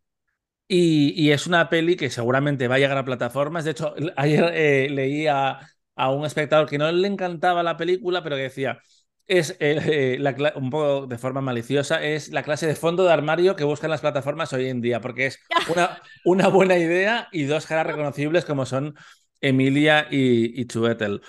Y, 0.68 1.32
es 1.32 1.48
una 1.48 1.70
peli 1.70 1.96
que 1.96 2.10
seguramente 2.10 2.68
va 2.68 2.76
a 2.76 2.80
llegar 2.80 2.98
a 2.98 3.06
plataformas. 3.06 3.64
De 3.64 3.72
hecho, 3.72 3.96
ayer 4.18 4.52
eh, 4.54 4.90
leí 4.90 5.26
a, 5.28 5.60
un 5.96 6.26
espectador 6.26 6.68
que 6.68 6.78
no 6.78 6.92
le 6.92 7.08
encantaba 7.08 7.64
la 7.64 7.78
película, 7.78 8.22
pero 8.22 8.36
que 8.36 8.44
decía, 8.44 8.80
es 9.26 9.56
eh, 9.62 10.18
la, 10.20 10.36
un 10.56 10.70
poco 10.70 11.08
de 11.08 11.18
forma 11.18 11.40
maliciosa, 11.40 12.04
es 12.04 12.30
la 12.30 12.44
clase 12.44 12.68
de 12.68 12.76
fondo 12.76 13.06
de 13.06 13.14
armario 13.14 13.56
que 13.56 13.64
buscan 13.64 13.90
las 13.90 14.02
plataformas 14.02 14.52
hoy 14.52 14.68
en 14.68 14.82
día, 14.82 15.00
porque 15.00 15.28
es 15.28 15.40
una, 15.74 16.02
una 16.26 16.50
buena 16.50 16.78
idea 16.78 17.30
y 17.32 17.44
dos 17.44 17.66
caras 17.66 17.88
reconocibles 17.88 18.44
como 18.44 18.66
son 18.66 18.96
Emilia 19.42 20.08
y, 20.10 20.60
y 20.60 20.66
Chuetel. 20.68 21.22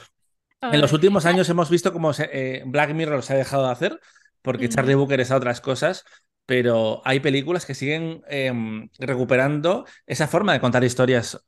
En 0.60 0.80
los 0.80 0.92
últimos 0.92 1.26
años 1.26 1.48
hemos 1.48 1.70
visto 1.70 1.92
cómo 1.92 2.12
eh, 2.18 2.62
Black 2.66 2.92
Mirror 2.92 3.22
se 3.22 3.34
ha 3.34 3.36
dejado 3.36 3.66
de 3.66 3.72
hacer, 3.72 4.00
porque 4.42 4.68
Charlie 4.68 4.94
Booker 4.94 5.20
es 5.20 5.30
a 5.30 5.36
otras 5.36 5.60
cosas, 5.60 6.04
pero 6.46 7.02
hay 7.04 7.20
películas 7.20 7.66
que 7.66 7.74
siguen 7.74 8.22
em, 8.28 8.88
recuperando 8.98 9.84
esa 10.06 10.26
forma 10.28 10.52
de 10.52 10.60
contar 10.60 10.82
historias. 10.84 11.38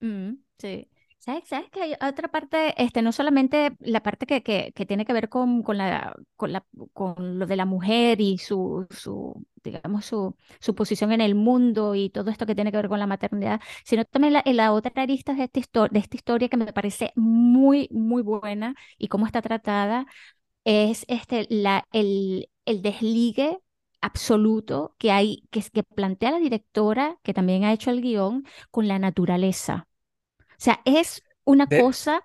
Mm, 0.00 0.36
sí. 0.58 0.88
¿Sabes, 1.24 1.44
¿Sabes 1.48 1.70
que 1.70 1.80
hay 1.82 1.92
otra 2.02 2.26
parte, 2.28 2.74
este, 2.82 3.00
no 3.00 3.12
solamente 3.12 3.76
la 3.78 4.02
parte 4.02 4.26
que, 4.26 4.42
que, 4.42 4.72
que 4.74 4.86
tiene 4.86 5.04
que 5.04 5.12
ver 5.12 5.28
con, 5.28 5.62
con, 5.62 5.78
la, 5.78 6.16
con, 6.34 6.52
la, 6.52 6.66
con 6.92 7.38
lo 7.38 7.46
de 7.46 7.54
la 7.54 7.64
mujer 7.64 8.20
y 8.20 8.38
su, 8.38 8.88
su 8.90 9.46
digamos, 9.62 10.04
su, 10.04 10.34
su 10.58 10.74
posición 10.74 11.12
en 11.12 11.20
el 11.20 11.36
mundo 11.36 11.94
y 11.94 12.10
todo 12.10 12.28
esto 12.30 12.44
que 12.44 12.56
tiene 12.56 12.72
que 12.72 12.76
ver 12.78 12.88
con 12.88 12.98
la 12.98 13.06
maternidad, 13.06 13.60
sino 13.84 14.04
también 14.04 14.32
la, 14.32 14.42
la 14.46 14.72
otra 14.72 14.90
arista 15.00 15.32
de 15.34 15.44
esta, 15.54 15.86
de 15.88 15.98
esta 16.00 16.16
historia 16.16 16.48
que 16.48 16.56
me 16.56 16.72
parece 16.72 17.12
muy, 17.14 17.88
muy 17.92 18.22
buena 18.22 18.74
y 18.98 19.06
cómo 19.06 19.26
está 19.26 19.42
tratada, 19.42 20.06
es 20.64 21.04
este, 21.08 21.46
la, 21.50 21.86
el, 21.92 22.50
el 22.66 22.82
desligue 22.82 23.58
absoluto 24.02 24.96
que 24.98 25.12
hay, 25.12 25.44
que, 25.50 25.62
que 25.72 25.84
plantea 25.84 26.32
la 26.32 26.38
directora, 26.40 27.18
que 27.24 27.34
también 27.34 27.64
ha 27.64 27.72
hecho 27.72 27.90
el 27.90 28.02
guion, 28.02 28.44
con 28.70 28.88
la 28.88 28.98
naturaleza. 28.98 29.88
O 30.62 30.64
sea, 30.64 30.80
es 30.84 31.22
una 31.44 31.66
cosa 31.72 32.24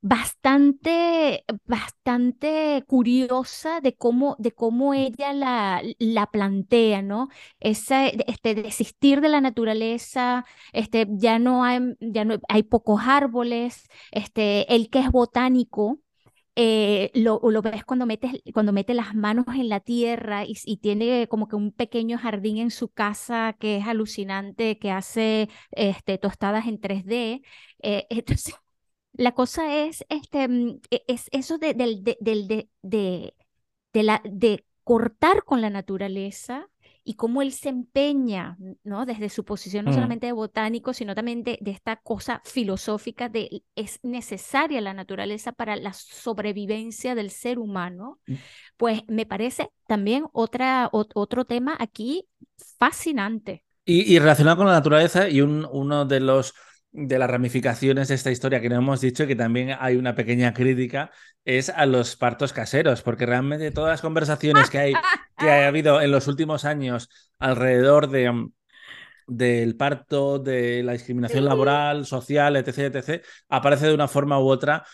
bastante, 0.00 1.44
bastante 1.66 2.84
curiosa 2.86 3.80
de 3.80 3.96
cómo, 3.96 4.36
de 4.38 4.52
cómo 4.52 4.94
ella 4.94 5.32
la, 5.34 5.82
la 5.98 6.26
plantea, 6.30 7.02
¿no? 7.02 7.28
Esa, 7.60 8.08
este, 8.08 8.54
desistir 8.54 9.20
de 9.20 9.28
la 9.30 9.40
naturaleza, 9.40 10.46
este, 10.72 11.06
ya 11.10 11.38
no 11.38 11.64
hay, 11.64 11.80
ya 12.00 12.24
no 12.24 12.38
hay 12.48 12.62
pocos 12.64 13.02
árboles, 13.04 13.88
este, 14.12 14.74
el 14.74 14.90
que 14.90 15.00
es 15.00 15.10
botánico, 15.10 16.00
eh, 16.60 17.12
lo, 17.14 17.40
lo, 17.40 17.62
ves 17.62 17.84
cuando 17.84 18.04
metes, 18.04 18.32
cuando 18.52 18.72
mete 18.72 18.92
las 18.92 19.14
manos 19.14 19.46
en 19.54 19.68
la 19.68 19.78
tierra 19.78 20.42
y, 20.44 20.78
tiene 20.78 21.28
como 21.28 21.46
que 21.46 21.54
un 21.54 21.70
pequeño 21.70 22.18
jardín 22.18 22.58
en 22.58 22.72
su 22.72 22.88
casa 22.88 23.54
que 23.60 23.76
es 23.76 23.86
alucinante, 23.86 24.76
que 24.76 24.90
hace 24.90 25.48
este, 25.70 26.18
tostadas 26.18 26.66
en 26.66 26.80
3D. 26.80 27.42
Eh, 27.82 28.06
entonces, 28.10 28.56
la 29.12 29.32
cosa 29.34 29.72
es, 29.84 30.04
este, 30.08 30.48
mm, 30.48 30.80
e, 30.90 31.04
es 31.06 31.28
eso 31.30 31.58
de, 31.58 31.74
de, 31.74 32.16
de, 32.20 32.68
de, 32.82 34.02
la, 34.02 34.20
de 34.24 34.64
cortar 34.82 35.44
con 35.44 35.60
la 35.60 35.70
naturaleza 35.70 36.68
y 37.08 37.14
cómo 37.14 37.40
él 37.40 37.52
se 37.52 37.70
empeña, 37.70 38.58
¿no? 38.84 39.06
Desde 39.06 39.30
su 39.30 39.42
posición 39.42 39.86
no 39.86 39.92
mm. 39.92 39.94
solamente 39.94 40.26
de 40.26 40.32
botánico, 40.32 40.92
sino 40.92 41.14
también 41.14 41.42
de, 41.42 41.58
esta 41.64 41.96
cosa 41.96 42.42
filosófica 42.44 43.30
de 43.30 43.62
es 43.74 43.98
necesaria 44.02 44.82
la 44.82 44.92
naturaleza 44.92 45.52
para 45.52 45.74
la 45.76 45.94
sobrevivencia 45.94 47.14
del 47.14 47.30
ser 47.30 47.58
humano, 47.58 48.18
mm. 48.26 48.34
pues 48.76 49.00
me 49.08 49.24
parece 49.24 49.70
también 49.86 50.26
otra, 50.34 50.90
otro 50.92 51.46
tema 51.46 51.74
aquí 51.78 52.28
fascinante. 52.78 53.64
Y, 53.86 54.18
relacionado 54.18 54.58
con 54.58 54.66
la 54.66 54.74
naturaleza 54.74 55.30
y 55.30 55.40
un, 55.40 55.66
uno 55.72 56.04
de 56.04 56.20
los 56.20 56.52
de 57.06 57.18
las 57.18 57.30
ramificaciones 57.30 58.08
de 58.08 58.14
esta 58.14 58.30
historia 58.30 58.60
que 58.60 58.68
no 58.68 58.76
hemos 58.76 59.00
dicho 59.00 59.24
y 59.24 59.26
que 59.28 59.36
también 59.36 59.76
hay 59.78 59.96
una 59.96 60.14
pequeña 60.14 60.52
crítica 60.52 61.10
es 61.44 61.68
a 61.70 61.86
los 61.86 62.16
partos 62.16 62.52
caseros, 62.52 63.02
porque 63.02 63.26
realmente 63.26 63.70
todas 63.70 63.90
las 63.90 64.00
conversaciones 64.00 64.70
que 64.70 64.78
hay 64.78 64.92
que 65.36 65.50
ha 65.50 65.66
habido 65.68 66.00
en 66.00 66.10
los 66.10 66.26
últimos 66.26 66.64
años 66.64 67.08
alrededor 67.38 68.10
de 68.10 68.30
mm, 68.32 68.52
del 69.28 69.76
parto, 69.76 70.38
de 70.38 70.82
la 70.82 70.92
discriminación 70.92 71.44
laboral, 71.44 72.06
social, 72.06 72.56
etc., 72.56 72.94
etc., 72.94 73.24
aparece 73.48 73.86
de 73.86 73.94
una 73.94 74.08
forma 74.08 74.40
u 74.40 74.48
otra 74.48 74.84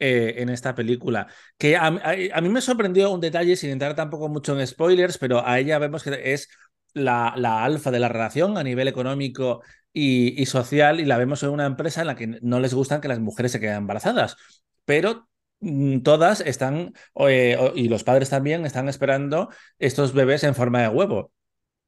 eh, 0.00 0.34
en 0.38 0.48
esta 0.48 0.74
película. 0.74 1.28
Que 1.56 1.76
a, 1.76 1.86
a, 1.86 2.40
mí 2.40 2.48
me 2.48 2.60
sorprendió 2.60 3.12
un 3.12 3.20
detalle, 3.20 3.54
sin 3.54 3.70
entrar 3.70 3.94
tampoco 3.94 4.28
mucho 4.28 4.58
en 4.58 4.66
spoilers, 4.66 5.16
pero 5.16 5.46
a 5.46 5.60
ella 5.60 5.78
vemos 5.78 6.02
que 6.02 6.32
es 6.34 6.48
la, 6.94 7.34
la 7.36 7.64
alfa 7.64 7.90
de 7.90 7.98
la 8.00 8.08
relación 8.08 8.56
a 8.56 8.62
nivel 8.62 8.88
económico 8.88 9.62
y, 9.94 10.44
social 10.46 11.00
y 11.00 11.04
la 11.04 11.18
vemos 11.18 11.42
en 11.42 11.50
una 11.50 11.66
empresa 11.66 12.00
en 12.00 12.08
la 12.08 12.16
que 12.16 12.26
no 12.42 12.60
les 12.60 12.74
gustan 12.74 13.00
que 13.00 13.08
las 13.08 13.20
mujeres 13.20 13.52
se 13.52 13.60
queden 13.60 13.76
embarazadas, 13.76 14.36
pero 14.84 15.28
mm, 15.60 16.00
todas 16.00 16.40
están, 16.40 16.92
eh, 17.28 17.72
y 17.76 17.88
los 17.88 18.04
padres 18.04 18.30
también, 18.30 18.66
están 18.66 18.88
esperando 18.88 19.50
estos 19.78 20.12
bebés 20.12 20.44
en 20.44 20.54
forma 20.54 20.82
de 20.82 20.88
huevo. 20.88 21.32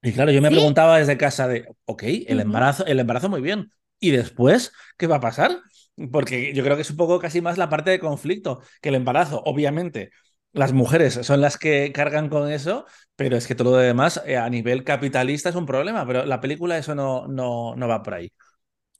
Y 0.03 0.13
claro, 0.13 0.31
yo 0.31 0.41
me 0.41 0.51
preguntaba 0.51 0.99
desde 0.99 1.17
casa 1.17 1.49
de, 1.49 1.67
ok, 1.85 2.03
el 2.29 2.41
embarazo, 2.41 2.87
el 2.87 3.01
embarazo 3.01 3.29
muy 3.29 3.41
bien. 3.41 3.73
¿Y 3.99 4.11
después 4.11 4.73
qué 4.97 5.07
va 5.09 5.17
a 5.17 5.21
pasar? 5.21 5.59
Porque 6.13 6.55
yo 6.55 6.63
creo 6.63 6.77
que 6.77 6.83
es 6.83 6.91
un 6.91 6.97
poco 6.97 7.19
casi 7.19 7.41
más 7.41 7.59
la 7.59 7.69
parte 7.69 7.91
de 7.91 7.99
conflicto 7.99 8.61
que 8.81 8.91
el 8.91 8.95
embarazo. 8.95 9.43
Obviamente, 9.45 10.11
las 10.57 10.73
mujeres 10.73 11.21
son 11.23 11.43
las 11.43 11.59
que 11.59 11.93
cargan 11.93 12.31
con 12.31 12.51
eso, 12.51 12.87
pero 13.15 13.37
es 13.37 13.47
que 13.47 13.55
todo 13.55 13.73
lo 13.73 13.77
demás 13.77 14.23
eh, 14.25 14.39
a 14.39 14.49
nivel 14.49 14.85
capitalista 14.85 15.51
es 15.51 15.55
un 15.55 15.67
problema, 15.67 16.07
pero 16.07 16.25
la 16.25 16.41
película 16.41 16.79
eso 16.79 16.95
no, 16.95 17.29
no, 17.29 17.77
no 17.77 17.87
va 17.87 18.03
por 18.03 18.15
ahí. 18.15 18.33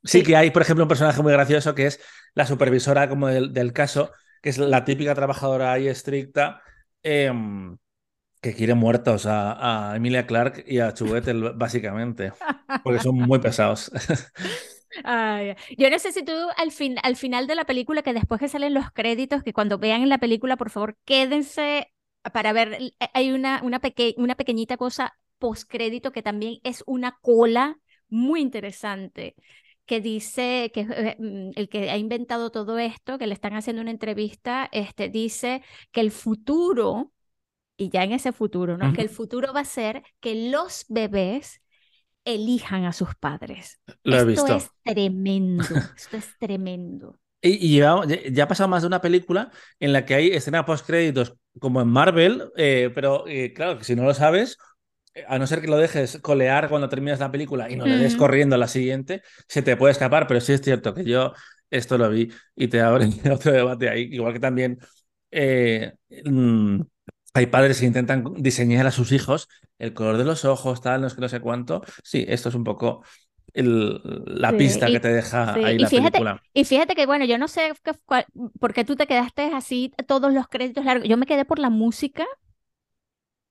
Sí, 0.05 0.23
que 0.23 0.37
hay, 0.37 0.51
por 0.51 0.61
ejemplo, 0.61 0.85
un 0.85 0.89
personaje 0.89 1.23
muy 1.23 1.33
gracioso 1.33 1.75
que 1.75 1.87
es 1.87 1.99
la 2.35 2.47
supervisora 2.47 3.09
como 3.09 3.29
del, 3.29 3.73
caso, 3.73 4.13
que 4.43 4.51
es 4.51 4.59
la 4.59 4.85
típica 4.85 5.15
trabajadora 5.15 5.73
ahí 5.73 5.89
estricta, 5.89 6.61
em, 7.03 7.79
que 8.43 8.55
quiere 8.55 8.75
muertos 8.75 9.25
a, 9.25 9.93
a, 9.93 9.97
Emilia 9.97 10.27
Clark 10.27 10.63
y 10.67 10.81
a 10.81 10.93
Chubetel, 10.93 11.55
básicamente, 11.55 12.35
porque 12.85 13.01
son 13.01 13.17
muy 13.17 13.39
pesados. 13.41 13.91
yo 15.77 15.91
no 15.91 15.99
sé 15.99 16.13
si 16.13 16.25
tú 16.25 16.33
al, 16.57 16.73
fin, 16.73 16.97
al 17.03 17.17
final 17.17 17.47
de 17.47 17.55
la 17.55 17.65
película, 17.65 18.03
que 18.03 18.13
después 18.13 18.41
que 18.41 18.49
salen 18.49 18.75
los 18.75 18.91
créditos, 18.91 19.43
que 19.43 19.53
cuando 19.53 19.79
vean 19.79 20.03
en 20.03 20.09
la 20.09 20.19
película, 20.19 20.57
por 20.57 20.71
favor, 20.71 20.97
quédense 21.05 21.93
para 22.33 22.53
ver, 22.53 22.75
eh, 22.81 22.93
hay 23.15 23.33
una, 23.33 23.61
una, 23.63 23.81
una 24.17 24.35
pequeñita 24.35 24.77
cosa 24.77 25.17
postcrédito 25.39 26.13
que 26.13 26.23
también 26.23 26.59
es 26.65 26.83
una 26.87 27.19
cola 27.21 27.79
muy 28.09 28.41
interesante 28.41 29.35
que 29.87 30.01
dice 30.01 30.71
que 30.75 30.81
eh, 30.81 31.17
mm, 31.19 31.51
el 31.55 31.69
que 31.69 31.91
ha 31.91 31.97
inventado 31.97 32.51
todo 32.51 32.79
esto, 32.79 33.19
que 33.19 33.27
le 33.27 33.35
están 33.35 33.55
haciendo 33.55 33.83
una 33.83 33.93
entrevista, 33.93 34.69
este, 34.73 35.09
dice 35.09 35.63
que 35.93 36.01
el 36.01 36.11
futuro, 36.11 37.13
y 37.77 37.89
ya 37.91 38.03
en 38.03 38.13
ese 38.13 38.33
futuro, 38.33 38.77
¿no? 38.77 38.93
Que 38.93 39.03
el 39.03 39.09
futuro 39.09 39.53
va 39.53 39.61
a 39.61 39.65
ser 39.65 40.03
que 40.21 40.51
los 40.51 40.87
bebés 40.89 41.61
elijan 42.27 42.85
a 42.85 42.93
sus 42.93 43.15
padres. 43.15 43.81
Lo 44.03 44.17
esto 44.17 44.23
he 44.23 44.31
visto. 44.31 44.57
es 44.57 44.71
tremendo, 44.85 45.65
esto 45.97 46.17
es 46.19 46.39
tremendo. 46.39 47.19
Y, 47.41 47.79
ya, 47.79 47.95
ha 47.95 48.49
pasado 48.49 48.69
más 48.69 48.83
de 48.83 48.89
una 48.89 49.01
película 49.01 49.51
en 49.79 49.93
la 49.93 50.05
que 50.05 50.15
hay 50.15 50.29
escena 50.29 50.65
post-créditos 50.65 51.35
como 51.61 51.81
en 51.81 51.89
Marvel, 51.89 52.51
eh, 52.57 52.91
pero 52.95 53.25
eh, 53.29 53.53
claro, 53.53 53.79
que 53.79 53.85
si 53.85 53.95
no 53.95 54.03
lo 54.03 54.15
sabes, 54.15 54.59
eh, 55.15 55.25
a 55.29 55.39
no 55.39 55.47
ser 55.47 55.61
que 55.61 55.69
lo 55.69 55.77
dejes 55.77 56.19
colear 56.21 56.69
cuando 56.69 56.89
terminas 56.89 57.21
la 57.21 57.31
película 57.31 57.71
y 57.71 57.77
no 57.77 57.87
le 57.87 57.99
des 57.99 58.17
corriendo 58.17 58.57
a 58.57 58.59
la 58.59 58.69
siguiente, 58.69 59.23
se 59.49 59.63
te 59.63 59.77
puede 59.77 59.93
escapar, 59.93 60.27
pero 60.27 60.41
sí 60.41 60.55
es 60.55 60.61
cierto 60.63 60.93
que 60.93 61.05
yo 61.05 61.35
esto 61.71 61.99
lo 61.99 62.11
vi 62.11 62.33
y 62.57 62.69
te 62.69 62.81
abre 62.81 63.09
otro 63.33 63.53
debate 63.53 63.89
ahí, 63.89 64.09
igual 64.11 64.33
que 64.33 64.41
también 64.41 64.79
mm, 65.31 66.81
hay 67.37 67.47
padres 67.47 67.81
que 67.81 67.87
intentan 67.87 68.25
diseñar 68.37 68.87
a 68.87 68.91
sus 68.91 69.13
hijos 69.13 69.49
el 69.79 69.95
color 69.95 70.17
de 70.17 70.25
los 70.25 70.45
ojos, 70.45 70.81
tal, 70.81 71.03
no 71.03 71.11
sé, 71.11 71.21
no 71.21 71.29
sé 71.29 71.41
cuánto. 71.41 71.83
Sí, 72.03 72.25
esto 72.29 72.49
es 72.49 72.55
un 72.55 72.65
poco 72.65 73.03
la 73.55 74.53
pista 74.57 74.87
que 74.87 75.01
te 75.01 75.09
deja 75.09 75.55
ahí 75.55 75.79
la 75.79 75.89
película. 75.89 76.43
Y 76.53 76.65
fíjate 76.65 76.95
que, 76.95 77.07
bueno, 77.07 77.25
yo 77.25 77.39
no 77.39 77.49
sé 77.49 77.73
por 78.59 78.75
qué 78.75 78.85
tú 78.85 78.97
te 78.97 79.07
quedaste 79.07 79.51
así 79.55 79.93
todos 80.07 80.33
los 80.33 80.49
créditos 80.49 80.85
largos. 80.85 81.09
Yo 81.09 81.17
me 81.17 81.27
quedé 81.27 81.45
por 81.45 81.59
la 81.59 81.71
música 81.71 82.27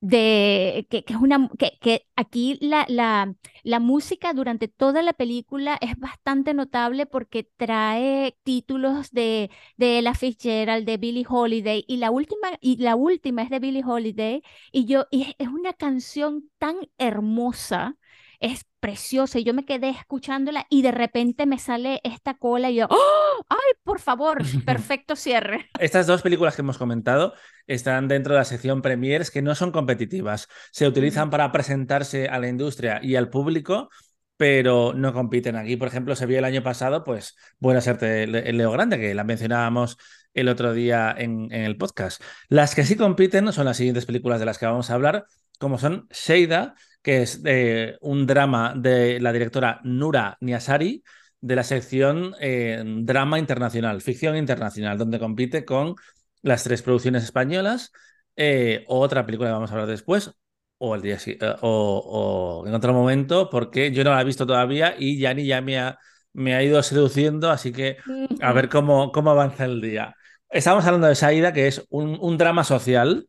de 0.07 0.85
que, 0.89 1.03
que 1.03 1.13
es 1.13 1.19
una 1.19 1.49
que, 1.57 1.79
que 1.81 2.05
aquí 2.15 2.59
la, 2.61 2.85
la, 2.87 3.33
la, 3.63 3.79
música 3.79 4.33
durante 4.33 4.67
toda 4.67 5.01
la 5.01 5.13
película 5.13 5.79
es 5.81 5.97
bastante 5.97 6.53
notable 6.53 7.07
porque 7.07 7.43
trae 7.57 8.37
títulos 8.43 9.11
de, 9.11 9.49
de 9.77 9.97
Ella 9.97 10.13
Fitzgerald, 10.13 10.85
de 10.85 10.97
Billie 10.97 11.25
Holiday, 11.27 11.83
y 11.87 11.97
la 11.97 12.11
última, 12.11 12.49
y 12.61 12.77
la 12.77 12.95
última 12.95 13.41
es 13.41 13.49
de 13.49 13.59
Billie 13.59 13.83
Holiday, 13.83 14.43
y 14.71 14.85
yo, 14.85 15.05
y 15.09 15.35
es 15.39 15.47
una 15.47 15.73
canción 15.73 16.51
tan 16.59 16.75
hermosa 16.99 17.97
es 18.39 18.65
preciosa 18.79 19.39
y 19.39 19.43
yo 19.43 19.53
me 19.53 19.65
quedé 19.65 19.89
escuchándola 19.89 20.67
y 20.69 20.81
de 20.81 20.91
repente 20.91 21.45
me 21.45 21.59
sale 21.59 22.01
esta 22.03 22.35
cola 22.35 22.69
y 22.69 22.75
yo, 22.75 22.87
¡Oh! 22.89 23.45
¡ay, 23.49 23.73
por 23.83 23.99
favor! 23.99 24.37
Perfecto 24.65 25.15
cierre. 25.15 25.69
Estas 25.79 26.07
dos 26.07 26.21
películas 26.21 26.55
que 26.55 26.61
hemos 26.61 26.77
comentado 26.77 27.33
están 27.67 28.07
dentro 28.07 28.33
de 28.33 28.39
la 28.39 28.45
sección 28.45 28.81
premiers 28.81 29.31
que 29.31 29.41
no 29.41 29.55
son 29.55 29.71
competitivas. 29.71 30.47
Se 30.71 30.87
utilizan 30.87 31.29
para 31.29 31.51
presentarse 31.51 32.27
a 32.27 32.39
la 32.39 32.47
industria 32.47 32.99
y 33.01 33.15
al 33.15 33.29
público, 33.29 33.89
pero 34.37 34.93
no 34.93 35.13
compiten. 35.13 35.55
Aquí, 35.55 35.77
por 35.77 35.87
ejemplo, 35.87 36.15
se 36.15 36.25
vio 36.25 36.39
el 36.39 36.45
año 36.45 36.63
pasado, 36.63 37.03
pues, 37.03 37.35
Buena 37.59 37.81
Suerte 37.81 38.27
Leo 38.27 38.71
Grande, 38.71 38.99
que 38.99 39.13
la 39.13 39.23
mencionábamos 39.23 39.97
el 40.33 40.49
otro 40.49 40.73
día 40.73 41.15
en, 41.17 41.47
en, 41.51 41.61
el 41.61 41.77
podcast. 41.77 42.21
Las 42.49 42.75
que 42.75 42.83
sí 42.83 42.97
compiten 42.97 43.51
son 43.53 43.65
las 43.65 43.77
siguientes 43.77 44.05
películas 44.05 44.39
de 44.39 44.45
las 44.45 44.57
que 44.57 44.65
vamos 44.65 44.89
a 44.89 44.95
hablar, 44.95 45.25
como 45.59 45.77
son 45.77 46.07
Sheida, 46.11 46.75
que 47.05 47.21
es 47.21 47.39
eh, 47.45 47.97
un 48.01 48.25
drama 48.25 48.73
de 48.75 49.19
la 49.19 49.31
directora 49.31 49.79
Nura 49.83 50.39
Niasari, 50.41 51.03
de 51.39 51.55
la 51.55 51.63
sección 51.63 52.33
eh, 52.39 52.83
Drama 52.83 53.37
Internacional, 53.37 54.01
Ficción 54.01 54.35
Internacional, 54.35 54.97
donde 54.97 55.19
compite 55.19 55.65
con 55.65 55.93
las 56.41 56.63
tres 56.63 56.81
producciones 56.81 57.23
españolas, 57.23 57.91
eh, 58.35 58.85
otra 58.87 59.23
película 59.23 59.49
que 59.49 59.53
vamos 59.53 59.69
a 59.69 59.73
hablar 59.75 59.87
después, 59.87 60.31
o, 60.79 60.95
el 60.95 61.03
día, 61.03 61.19
o, 61.61 62.63
en 62.65 62.73
otro 62.73 62.91
momento, 62.91 63.51
porque 63.51 63.91
yo 63.91 64.03
no 64.03 64.09
la 64.09 64.21
he 64.21 64.25
visto 64.25 64.47
todavía 64.47 64.95
y 64.97 65.19
Yani 65.19 65.45
ya 65.45 65.61
me 65.61 65.77
ha, 65.77 65.99
me 66.33 66.55
ha 66.55 66.63
ido 66.63 66.81
seduciendo, 66.81 67.51
así 67.51 67.71
que 67.71 67.97
a 68.41 68.51
ver 68.51 68.67
cómo, 68.67 69.11
cómo 69.11 69.29
avanza 69.29 69.65
el 69.65 69.79
día. 69.79 70.15
Estamos 70.49 70.83
hablando 70.85 71.05
de 71.05 71.13
Saida, 71.13 71.53
que 71.53 71.67
es 71.67 71.85
un 71.89 72.37
drama 72.39 72.63
social 72.63 73.27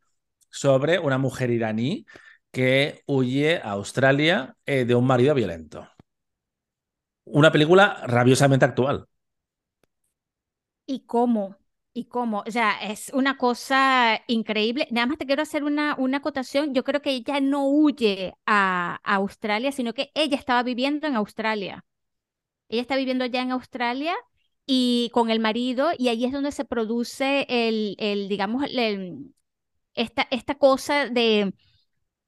sobre 0.49 0.99
una 0.99 1.19
mujer 1.19 1.51
iraní 1.51 2.07
que 2.57 3.03
huye 3.05 3.59
a 3.59 3.73
Australia 3.73 4.57
eh, 4.65 4.87
de 4.87 4.95
un 4.95 5.07
marido 5.07 5.35
violento. 5.35 5.87
Una 7.27 7.53
película 7.53 8.01
rabiosamente 8.07 8.65
actual. 8.65 9.07
¿Y 10.87 11.01
cómo? 11.01 11.57
¿Y 11.93 12.07
cómo? 12.07 12.43
O 12.47 12.51
sea, 12.51 12.79
es 12.83 13.11
una 13.13 13.37
cosa 13.37 14.23
increíble. 14.27 14.89
Nada 14.91 15.07
más 15.07 15.19
te 15.19 15.27
quiero 15.27 15.43
hacer 15.43 15.65
una, 15.65 15.97
una 15.99 16.17
acotación. 16.17 16.73
Yo 16.73 16.83
creo 16.83 17.03
que 17.03 17.11
ella 17.11 17.43
no 17.43 17.69
huye 17.69 18.33
a, 18.47 19.01
Australia, 19.05 19.71
sino 19.71 19.93
que 19.93 20.11
ella 20.15 20.39
estaba 20.39 20.63
viviendo 20.63 21.07
en 21.07 21.17
Australia. 21.17 21.85
Ella 22.71 22.81
está 22.81 22.97
viviendo 22.97 23.27
ya 23.27 23.43
en 23.43 23.53
Australia 23.53 24.15
y 24.65 25.11
con 25.13 25.29
el 25.29 25.41
marido, 25.41 25.91
y 25.99 26.09
ahí 26.09 26.25
es 26.25 26.33
donde 26.33 26.53
se 26.53 26.65
produce 26.65 27.45
el, 27.51 27.97
el 27.99 28.29
digamos, 28.31 28.65
esta, 29.95 30.27
esta 30.31 30.55
cosa 30.55 31.07
de 31.11 31.53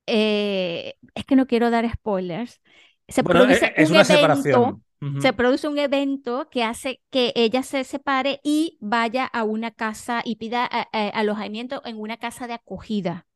eh, 0.09 0.95
es 1.15 1.25
que 1.25 1.37
no 1.37 1.47
quiero 1.47 1.71
dar 1.71 1.91
spoilers. 1.91 2.61
Se 3.07 3.23
produce 3.23 3.67
e-, 3.67 3.83
es, 3.83 3.91
un 3.91 3.97
una 3.97 4.05
evento, 4.05 4.15
separación. 4.15 4.85
Se 5.21 5.33
produce 5.33 5.69
un 5.69 5.79
evento 5.79 6.49
que 6.51 6.65
hace 6.65 7.01
que 7.11 7.33
ella 7.37 7.63
se 7.63 7.85
separe 7.85 8.41
y 8.43 8.79
vaya 8.81 9.25
a 9.27 9.45
una 9.45 9.71
casa 9.71 10.23
y 10.25 10.37
pida 10.37 10.65
alojamiento 10.67 11.83
en 11.85 12.01
una 12.01 12.17
casa 12.17 12.49
de 12.49 12.55
acogida. 12.55 13.29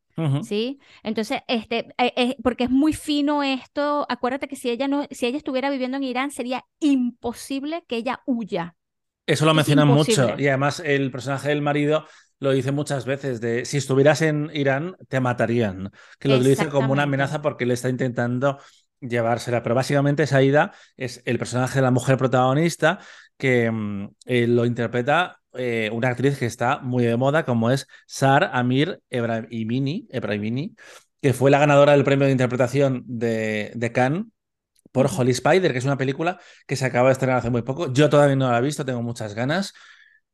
¿Sí? 0.42 0.78
Entonces, 1.02 1.40
este, 1.48 1.86
eh, 1.98 2.12
eh, 2.16 2.36
porque 2.42 2.64
es 2.64 2.70
muy 2.70 2.92
fino 2.92 3.42
esto, 3.42 4.06
acuérdate 4.08 4.46
que 4.46 4.56
si 4.56 4.70
ella 4.70 4.86
no, 4.86 5.06
si 5.10 5.26
ella 5.26 5.38
estuviera 5.38 5.70
viviendo 5.70 5.96
en 5.96 6.04
Irán, 6.04 6.30
sería 6.30 6.64
imposible 6.80 7.84
que 7.88 7.96
ella 7.96 8.20
huya. 8.26 8.76
Eso 9.26 9.46
lo 9.46 9.54
mencionan 9.54 9.88
mucho. 9.88 10.38
Y 10.38 10.48
además 10.48 10.80
el 10.84 11.10
personaje 11.10 11.48
del 11.48 11.62
marido 11.62 12.06
lo 12.42 12.50
dice 12.50 12.72
muchas 12.72 13.04
veces, 13.04 13.40
de 13.40 13.64
si 13.64 13.76
estuvieras 13.76 14.20
en 14.20 14.50
Irán, 14.52 14.96
te 15.08 15.20
matarían. 15.20 15.92
Que 16.18 16.28
lo 16.28 16.40
dice 16.40 16.68
como 16.68 16.92
una 16.92 17.04
amenaza 17.04 17.40
porque 17.40 17.66
le 17.66 17.74
está 17.74 17.88
intentando 17.88 18.58
llevársela. 19.00 19.62
Pero 19.62 19.76
básicamente 19.76 20.26
Saida 20.26 20.72
es 20.96 21.22
el 21.24 21.38
personaje 21.38 21.76
de 21.76 21.82
la 21.82 21.92
mujer 21.92 22.16
protagonista 22.16 22.98
que 23.36 23.70
mm, 23.70 24.08
eh, 24.26 24.48
lo 24.48 24.66
interpreta 24.66 25.38
eh, 25.52 25.88
una 25.92 26.08
actriz 26.08 26.36
que 26.36 26.46
está 26.46 26.80
muy 26.80 27.04
de 27.04 27.16
moda, 27.16 27.44
como 27.44 27.70
es 27.70 27.86
Sar 28.06 28.50
Amir 28.52 29.00
Ebrahimini, 29.08 30.08
que 31.20 31.32
fue 31.34 31.52
la 31.52 31.60
ganadora 31.60 31.92
del 31.92 32.02
premio 32.02 32.26
de 32.26 32.32
interpretación 32.32 33.04
de, 33.06 33.70
de 33.76 33.92
Cannes 33.92 34.24
por 34.90 35.08
Holy 35.16 35.30
Spider, 35.30 35.70
que 35.70 35.78
es 35.78 35.84
una 35.84 35.96
película 35.96 36.40
que 36.66 36.74
se 36.74 36.86
acaba 36.86 37.08
de 37.08 37.12
estrenar 37.12 37.36
hace 37.38 37.50
muy 37.50 37.62
poco. 37.62 37.92
Yo 37.92 38.10
todavía 38.10 38.34
no 38.34 38.50
la 38.50 38.58
he 38.58 38.62
visto, 38.62 38.84
tengo 38.84 39.00
muchas 39.00 39.34
ganas, 39.34 39.74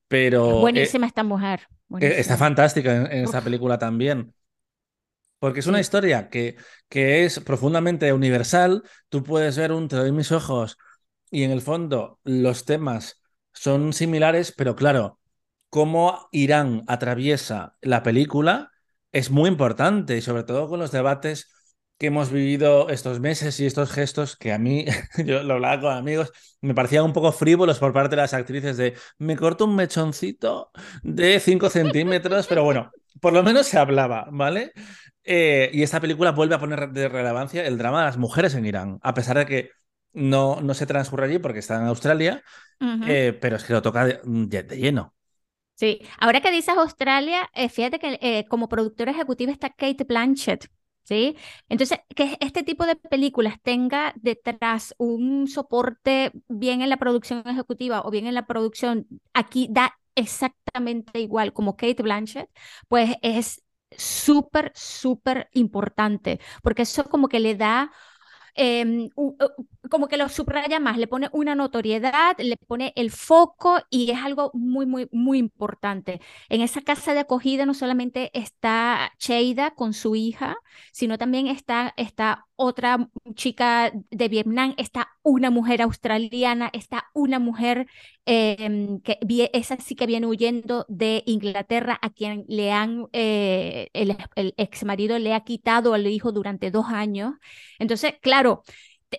pero... 0.08 0.60
buenísima 0.60 1.06
esta 1.06 1.22
mujer. 1.22 1.68
Está 2.00 2.36
fantástica 2.36 2.96
en, 2.96 3.24
esta 3.24 3.40
película 3.40 3.78
también. 3.78 4.34
Porque 5.38 5.60
es 5.60 5.66
una 5.66 5.80
historia 5.80 6.28
que, 6.28 6.56
que 6.88 7.24
es 7.24 7.40
profundamente 7.40 8.12
universal. 8.12 8.82
Tú 9.08 9.22
puedes 9.22 9.56
ver 9.56 9.72
un 9.72 9.86
Te 9.88 9.96
doy 9.96 10.10
mis 10.10 10.32
ojos 10.32 10.76
y 11.30 11.44
en 11.44 11.50
el 11.50 11.60
fondo 11.60 12.18
los 12.24 12.64
temas 12.64 13.22
son 13.52 13.92
similares, 13.92 14.52
pero 14.56 14.74
claro, 14.74 15.20
cómo 15.70 16.28
Irán 16.32 16.84
atraviesa 16.86 17.76
la 17.80 18.02
película 18.02 18.72
es 19.12 19.30
muy 19.30 19.48
importante 19.48 20.16
y 20.16 20.22
sobre 20.22 20.44
todo 20.44 20.68
con 20.68 20.80
los 20.80 20.92
debates 20.92 21.50
que 21.98 22.06
hemos 22.06 22.30
vivido 22.30 22.88
estos 22.90 23.18
meses 23.18 23.58
y 23.58 23.66
estos 23.66 23.90
gestos 23.90 24.37
que 24.37 24.52
a 24.52 24.58
mí, 24.58 24.87
yo 25.24 25.42
lo 25.42 25.54
hablaba 25.54 25.80
con 25.80 25.92
amigos, 25.92 26.32
me 26.61 26.74
parecían 26.74 27.04
un 27.04 27.12
poco 27.12 27.32
frívolos 27.32 27.78
por 27.78 27.92
parte 27.92 28.11
de 28.11 28.22
las 28.22 28.34
actrices 28.34 28.76
de 28.76 28.94
me 29.18 29.37
corto 29.37 29.64
un 29.64 29.74
mechoncito 29.74 30.70
de 31.02 31.40
5 31.40 31.68
centímetros, 31.70 32.46
pero 32.46 32.62
bueno, 32.62 32.92
por 33.20 33.32
lo 33.32 33.42
menos 33.42 33.66
se 33.66 33.78
hablaba, 33.78 34.28
¿vale? 34.30 34.72
Eh, 35.24 35.70
y 35.72 35.82
esta 35.82 36.00
película 36.00 36.30
vuelve 36.30 36.54
a 36.54 36.61
poner 36.61 36.88
de 36.90 37.08
relevancia 37.08 37.66
el 37.66 37.78
drama 37.78 38.00
de 38.00 38.06
las 38.06 38.16
mujeres 38.16 38.54
en 38.54 38.64
Irán, 38.64 38.98
a 39.02 39.12
pesar 39.12 39.37
de 39.38 39.46
que 39.46 39.70
no, 40.12 40.61
no 40.61 40.74
se 40.74 40.87
transcurre 40.87 41.26
allí 41.26 41.38
porque 41.38 41.58
está 41.58 41.76
en 41.76 41.87
Australia, 41.87 42.42
eh, 43.06 43.37
pero 43.40 43.56
es 43.56 43.64
que 43.64 43.72
lo 43.72 43.82
toca 43.82 44.06
de, 44.06 44.66
lleno. 44.76 45.14
Sí, 45.74 46.00
ahora 46.18 46.40
que 46.40 46.50
dices 46.50 46.76
Australia, 46.76 47.48
eh, 47.54 47.68
fíjate 47.68 47.98
que 47.98 48.46
como 48.48 48.68
productora 48.68 49.12
ejecutiva 49.12 49.52
está 49.52 49.70
Kate 49.70 50.04
Blanchett, 50.04 50.68
Entonces, 51.68 51.98
que 52.14 52.36
este 52.40 52.62
tipo 52.62 52.86
de 52.86 52.96
películas 52.96 53.56
tenga 53.62 54.12
detrás 54.16 54.94
un 54.98 55.46
soporte 55.48 56.32
bien 56.48 56.82
en 56.82 56.90
la 56.90 56.96
producción 56.98 57.42
ejecutiva 57.46 58.02
o 58.04 58.10
bien 58.10 58.26
en 58.26 58.34
la 58.34 58.46
producción, 58.46 59.06
aquí 59.34 59.68
da 59.70 59.98
exactamente 60.14 61.20
igual 61.20 61.52
como 61.52 61.76
Kate 61.76 62.02
Blanchett, 62.02 62.50
pues 62.88 63.16
es 63.22 63.62
súper, 63.90 64.72
súper 64.74 65.48
importante, 65.52 66.40
porque 66.62 66.82
eso 66.82 67.04
como 67.04 67.28
que 67.28 67.40
le 67.40 67.54
da 67.54 67.90
Em, 68.60 69.08
como 69.88 70.08
que 70.08 70.16
lo 70.16 70.28
subraya 70.28 70.80
más, 70.80 70.98
le 70.98 71.06
pone 71.06 71.28
una 71.32 71.54
notoriedad, 71.54 72.36
le 72.38 72.56
pone 72.56 72.92
el 72.96 73.12
foco 73.12 73.78
y 73.88 74.10
es 74.10 74.18
algo 74.18 74.50
muy, 74.52 74.84
muy, 74.84 75.08
muy 75.12 75.38
importante. 75.38 76.20
En 76.48 76.60
esa 76.60 76.80
casa 76.82 77.14
de 77.14 77.20
acogida 77.20 77.66
no 77.66 77.74
solamente 77.74 78.30
está 78.36 79.12
Cheida 79.18 79.70
con 79.76 79.94
su 79.94 80.16
hija, 80.16 80.56
sino 80.92 81.18
también 81.18 81.46
está, 81.46 81.94
está 81.96 82.47
otra 82.58 83.08
chica 83.34 83.92
de 84.10 84.28
Vietnam, 84.28 84.74
está 84.78 85.08
una 85.22 85.50
mujer 85.50 85.80
australiana, 85.82 86.70
está 86.72 87.06
una 87.14 87.38
mujer 87.38 87.86
em, 88.26 89.00
que 89.00 89.18
esa 89.52 89.76
sí 89.78 89.94
que 89.94 90.06
viene 90.06 90.26
huyendo 90.26 90.84
de 90.88 91.22
Inglaterra, 91.26 91.98
a 92.02 92.10
quien 92.10 92.44
le 92.48 92.72
han, 92.72 93.06
eh, 93.12 93.88
el, 93.94 94.16
el 94.36 94.54
ex 94.56 94.84
marido 94.84 95.18
le 95.18 95.34
ha 95.34 95.40
quitado 95.44 95.94
al 95.94 96.06
hijo 96.08 96.32
durante 96.32 96.70
dos 96.72 96.86
años. 96.88 97.34
Entonces, 97.78 98.14
claro, 98.20 98.62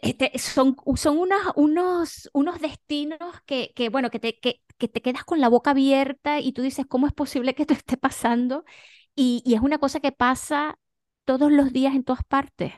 este, 0.01 0.37
son, 0.39 0.75
son 0.95 1.17
unos, 1.17 1.39
unos, 1.55 2.29
unos 2.33 2.59
destinos 2.61 3.19
que, 3.45 3.73
que 3.75 3.89
bueno, 3.89 4.09
que 4.11 4.19
te, 4.19 4.39
que, 4.39 4.61
te 4.77 5.01
quedas 5.01 5.23
con 5.25 5.39
la 5.41 5.49
boca 5.49 5.71
abierta 5.71 6.39
y 6.39 6.53
tú 6.53 6.61
dices, 6.61 6.85
¿cómo 6.87 7.07
es 7.07 7.13
posible 7.13 7.55
que 7.55 7.63
esto 7.63 7.73
esté 7.73 7.97
pasando? 7.97 8.65
Y 9.15 9.43
es 9.53 9.61
una 9.61 9.79
cosa 9.79 9.99
que 9.99 10.11
pasa 10.11 10.79
todos 11.25 11.51
los 11.51 11.73
días 11.73 11.95
en 11.95 12.03
todas 12.03 12.23
partes. 12.25 12.73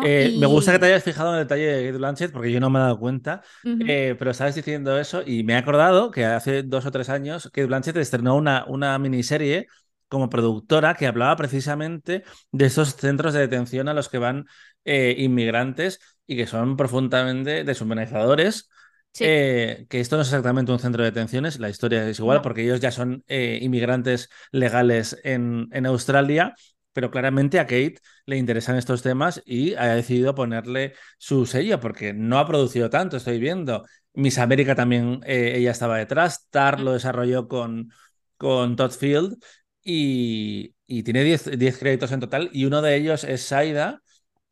Eh, 0.00 0.32
me 0.34 0.46
gusta 0.46 0.72
que 0.72 0.78
te 0.78 0.86
hayas 0.86 1.04
fijado 1.04 1.30
en 1.30 1.38
el 1.40 1.44
detalle 1.44 1.66
de 1.66 1.86
Kate 1.86 1.98
Blanchett 1.98 2.32
porque 2.32 2.52
yo 2.52 2.60
no 2.60 2.70
me 2.70 2.78
he 2.78 2.82
dado 2.82 2.98
cuenta, 2.98 3.42
eh, 3.78 4.16
pero 4.18 4.30
estabas 4.32 4.54
diciendo 4.54 4.98
eso 4.98 5.22
y 5.24 5.44
me 5.44 5.52
he 5.54 5.56
acordado 5.56 6.10
que 6.10 6.24
hace 6.24 6.62
dos 6.64 6.84
o 6.86 6.90
tres 6.90 7.08
años 7.08 7.44
Kate 7.44 7.66
Blanchett 7.66 7.96
estrenó 7.96 8.36
una, 8.36 8.64
una 8.66 8.98
miniserie 8.98 9.66
como 10.08 10.30
productora 10.30 10.94
que 10.94 11.06
hablaba 11.06 11.36
precisamente 11.36 12.24
de 12.50 12.66
esos 12.66 12.96
centros 12.96 13.34
de 13.34 13.40
detención 13.40 13.88
a 13.88 13.94
los 13.94 14.08
que 14.08 14.18
van 14.18 14.46
eh, 14.84 15.14
inmigrantes 15.18 16.00
y 16.26 16.36
que 16.36 16.46
son 16.46 16.76
profundamente 16.76 17.64
deshumanizadores. 17.64 18.68
que 19.12 20.00
esto 20.00 20.16
no 20.16 20.22
es 20.22 20.28
exactamente 20.28 20.72
un 20.72 20.78
centro 20.78 21.02
de 21.02 21.10
detenciones, 21.10 21.58
la 21.58 21.70
historia 21.70 22.08
es 22.08 22.18
igual 22.18 22.40
porque 22.40 22.62
ellos 22.62 22.80
ya 22.80 22.90
son 22.90 23.24
inmigrantes 23.28 24.28
legales 24.52 25.18
en, 25.24 25.68
en 25.72 25.86
Australia 25.86 26.54
pero 26.92 27.10
claramente 27.10 27.58
a 27.60 27.66
Kate 27.66 27.96
le 28.26 28.36
interesan 28.36 28.76
estos 28.76 29.02
temas 29.02 29.42
y 29.44 29.74
ha 29.74 29.94
decidido 29.94 30.34
ponerle 30.34 30.94
su 31.18 31.46
sello 31.46 31.80
porque 31.80 32.12
no 32.12 32.38
ha 32.38 32.46
producido 32.46 32.90
tanto, 32.90 33.16
estoy 33.16 33.38
viendo. 33.38 33.84
Miss 34.14 34.38
América 34.38 34.74
también, 34.74 35.20
eh, 35.24 35.54
ella 35.56 35.70
estaba 35.70 35.98
detrás, 35.98 36.48
Tar 36.50 36.80
lo 36.80 36.92
desarrolló 36.92 37.46
con, 37.48 37.92
con 38.36 38.76
Todd 38.76 38.92
Field 38.92 39.36
y, 39.82 40.74
tiene 41.04 41.22
10 41.22 41.78
créditos 41.78 42.12
en 42.12 42.20
total 42.20 42.50
y 42.52 42.64
uno 42.64 42.82
de 42.82 42.96
ellos 42.96 43.24
es 43.24 43.42
Saida, 43.42 44.02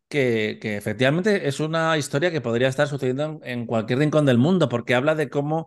que, 0.08 0.58
que, 0.60 0.76
efectivamente 0.76 1.48
es 1.48 1.60
una 1.60 1.96
historia 1.98 2.30
que 2.30 2.40
podría 2.40 2.68
estar 2.68 2.88
sucediendo 2.88 3.40
en, 3.42 3.66
cualquier 3.66 3.98
rincón 3.98 4.26
del 4.26 4.38
mundo 4.38 4.68
porque 4.68 4.94
habla 4.94 5.14
de 5.14 5.30
cómo 5.30 5.66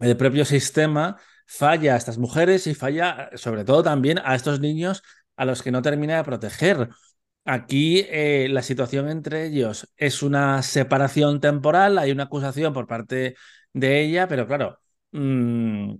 el 0.00 0.16
propio 0.16 0.44
sistema 0.44 1.18
falla 1.46 1.94
a 1.94 1.96
estas 1.96 2.18
mujeres 2.18 2.66
y 2.66 2.74
falla 2.74 3.30
sobre 3.34 3.64
todo 3.64 3.82
también 3.82 4.18
a 4.24 4.34
estos 4.34 4.60
niños 4.60 5.02
a 5.36 5.44
los 5.44 5.62
que 5.62 5.70
no 5.70 5.82
termina 5.82 6.16
de 6.16 6.24
proteger. 6.24 6.88
Aquí 7.44 8.04
eh, 8.08 8.48
la 8.50 8.62
situación 8.62 9.08
entre 9.10 9.46
ellos 9.46 9.92
es 9.96 10.22
una 10.22 10.62
separación 10.62 11.40
temporal, 11.40 11.98
hay 11.98 12.10
una 12.12 12.24
acusación 12.24 12.72
por 12.72 12.86
parte 12.86 13.36
de 13.72 14.00
ella, 14.02 14.28
pero 14.28 14.46
claro, 14.46 14.78
mm, 15.12 15.94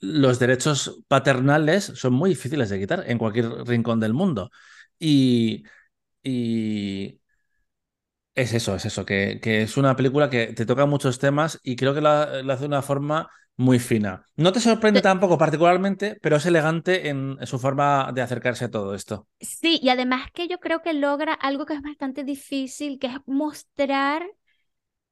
los 0.00 0.38
derechos 0.38 1.02
paternales 1.08 1.84
son 1.84 2.14
muy 2.14 2.30
difíciles 2.30 2.68
de 2.70 2.78
quitar 2.80 3.04
en 3.08 3.18
cualquier 3.18 3.46
rincón 3.66 4.00
del 4.00 4.14
mundo. 4.14 4.50
Y, 4.98 5.64
y 6.22 7.20
es 8.34 8.52
eso, 8.52 8.74
es 8.76 8.84
eso, 8.84 9.04
que, 9.06 9.40
que, 9.42 9.62
es 9.62 9.76
una 9.76 9.96
película 9.96 10.28
que 10.30 10.48
te 10.48 10.66
toca 10.66 10.84
muchos 10.86 11.18
temas 11.18 11.58
y 11.62 11.76
creo 11.76 11.94
que 11.94 12.00
lo 12.02 12.10
hace 12.10 12.60
de 12.60 12.66
una 12.66 12.82
forma 12.82 13.30
muy 13.56 13.78
fina. 13.78 14.26
No 14.36 14.52
te 14.52 14.60
sorprende 14.60 15.00
tampoco 15.00 15.38
particularmente, 15.38 16.18
pero 16.20 16.36
es 16.36 16.46
elegante 16.46 17.08
en, 17.08 17.38
su 17.46 17.58
forma 17.58 18.12
de 18.12 18.20
acercarse 18.20 18.66
a 18.66 18.70
todo 18.70 18.94
esto. 18.94 19.26
Sí, 19.40 19.80
y 19.82 19.88
además 19.88 20.30
que 20.32 20.46
yo 20.46 20.58
creo 20.58 20.82
que 20.82 20.92
logra 20.92 21.32
algo 21.32 21.64
que 21.64 21.74
es 21.74 21.82
bastante 21.82 22.22
difícil, 22.22 22.98
que 22.98 23.06
es 23.06 23.16
mostrar, 23.26 24.26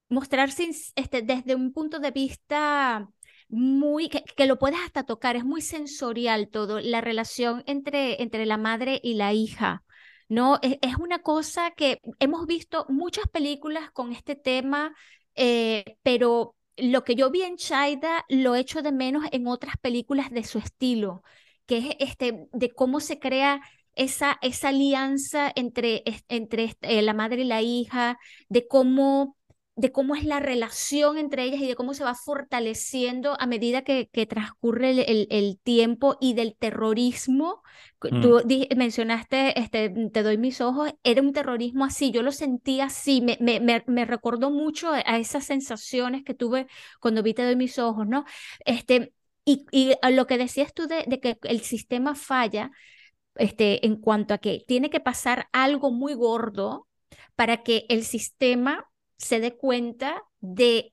mostrarse 0.09 0.69
este, 0.95 1.23
desde 1.23 1.55
un 1.55 1.73
punto 1.73 1.99
de 2.01 2.11
vista 2.11 3.09
muy, 3.49 4.09
que, 4.09 4.23
que, 4.37 4.47
lo 4.47 4.59
puedes 4.59 4.81
hasta 4.81 5.05
tocar, 5.05 5.37
es 5.37 5.45
muy 5.45 5.63
sensorial 5.63 6.49
todo, 6.49 6.81
la 6.81 7.01
relación 7.01 7.63
entre, 7.67 8.23
entre 8.23 8.45
la 8.45 8.59
madre 8.59 9.01
y 9.03 9.15
la 9.15 9.33
hija. 9.33 9.85
¿no? 10.29 10.59
Es, 10.63 10.79
es 10.83 10.97
una 10.97 11.21
cosa 11.21 11.71
que 11.71 12.01
hemos 12.19 12.47
visto 12.47 12.85
muchas 12.89 13.27
películas 13.29 13.91
con 13.91 14.13
este 14.13 14.37
tema, 14.37 14.95
eh, 15.35 15.97
pero 16.03 16.57
lo 16.77 17.05
que 17.05 17.15
yo 17.15 17.31
vi 17.31 17.43
en 17.43 17.57
Chaida 17.57 18.25
lo 18.29 18.55
echo 18.55 18.83
de 18.83 18.93
menos 18.93 19.25
en 19.33 19.47
otras 19.47 19.77
películas 19.81 20.31
de 20.31 20.45
su 20.45 20.59
estilo, 20.59 21.23
que 21.67 21.79
es 21.79 21.97
este, 22.01 22.49
de 22.53 22.71
cómo 22.71 23.01
se 23.01 23.19
crea 23.19 23.61
esa, 23.95 24.39
esa 24.43 24.69
alianza 24.69 25.53
entre, 25.55 26.03
entre 26.29 26.77
eh, 26.83 27.03
la 27.03 27.15
madre 27.15 27.43
y 27.43 27.45
la 27.45 27.63
hija, 27.63 28.19
de 28.49 28.67
cómo 28.67 29.37
de 29.77 29.91
cómo 29.91 30.15
es 30.15 30.25
la 30.25 30.39
relación 30.39 31.19
entre 31.19 31.43
ellas 31.43 31.61
y 31.61 31.67
de 31.67 31.75
cómo 31.75 31.95
se 31.95 32.05
va 32.05 32.15
fortaleciendo 32.15 33.37
a 33.41 33.47
medida 33.47 33.83
que, 33.83 34.09
que 34.13 34.25
transcurre 34.25 34.91
el, 34.91 35.27
el, 35.31 35.59
tiempo 35.59 36.17
y 36.21 36.35
del 36.35 36.55
terrorismo. 36.57 37.63
Mm. 38.01 38.21
Tú 38.21 38.41
mencionaste, 38.77 39.59
este, 39.59 39.91
te 40.13 40.23
doy 40.23 40.39
mis 40.39 40.61
ojos, 40.61 40.95
era 41.03 41.23
un 41.23 41.33
terrorismo 41.33 41.85
así, 41.85 42.13
yo 42.13 42.23
lo 42.23 42.31
sentí 42.31 42.81
así, 42.81 43.21
me, 43.21 43.37
me, 43.41 43.83
me, 43.87 44.05
recordó 44.05 44.51
mucho 44.51 44.91
a 44.93 45.19
esas 45.19 45.45
sensaciones 45.45 46.23
que 46.23 46.35
tuve 46.35 46.69
cuando 47.01 47.23
vi 47.23 47.35
Te 47.35 47.45
doy 47.45 47.57
mis 47.57 47.79
ojos, 47.79 48.07
¿no? 48.07 48.25
Este, 48.65 49.13
y, 49.45 49.67
y 49.73 49.93
lo 50.13 50.27
que 50.27 50.39
decías 50.39 50.73
tú 50.73 50.87
de, 50.87 51.05
de 51.07 51.19
que 51.19 51.39
el 51.43 51.61
sistema 51.63 52.15
falla, 52.15 52.71
este, 53.35 53.85
en 53.85 53.97
cuanto 53.97 54.35
a 54.35 54.39
que 54.39 54.65
tiene 54.69 54.89
que 54.89 55.01
pasar 55.01 55.49
algo 55.53 55.91
muy 55.91 56.15
gordo 56.15 56.87
para 57.35 57.65
que 57.65 57.87
el 57.89 58.05
sistema 58.05 58.89
se 59.17 59.41
dé 59.41 59.57
cuenta 59.57 60.23
de 60.41 60.93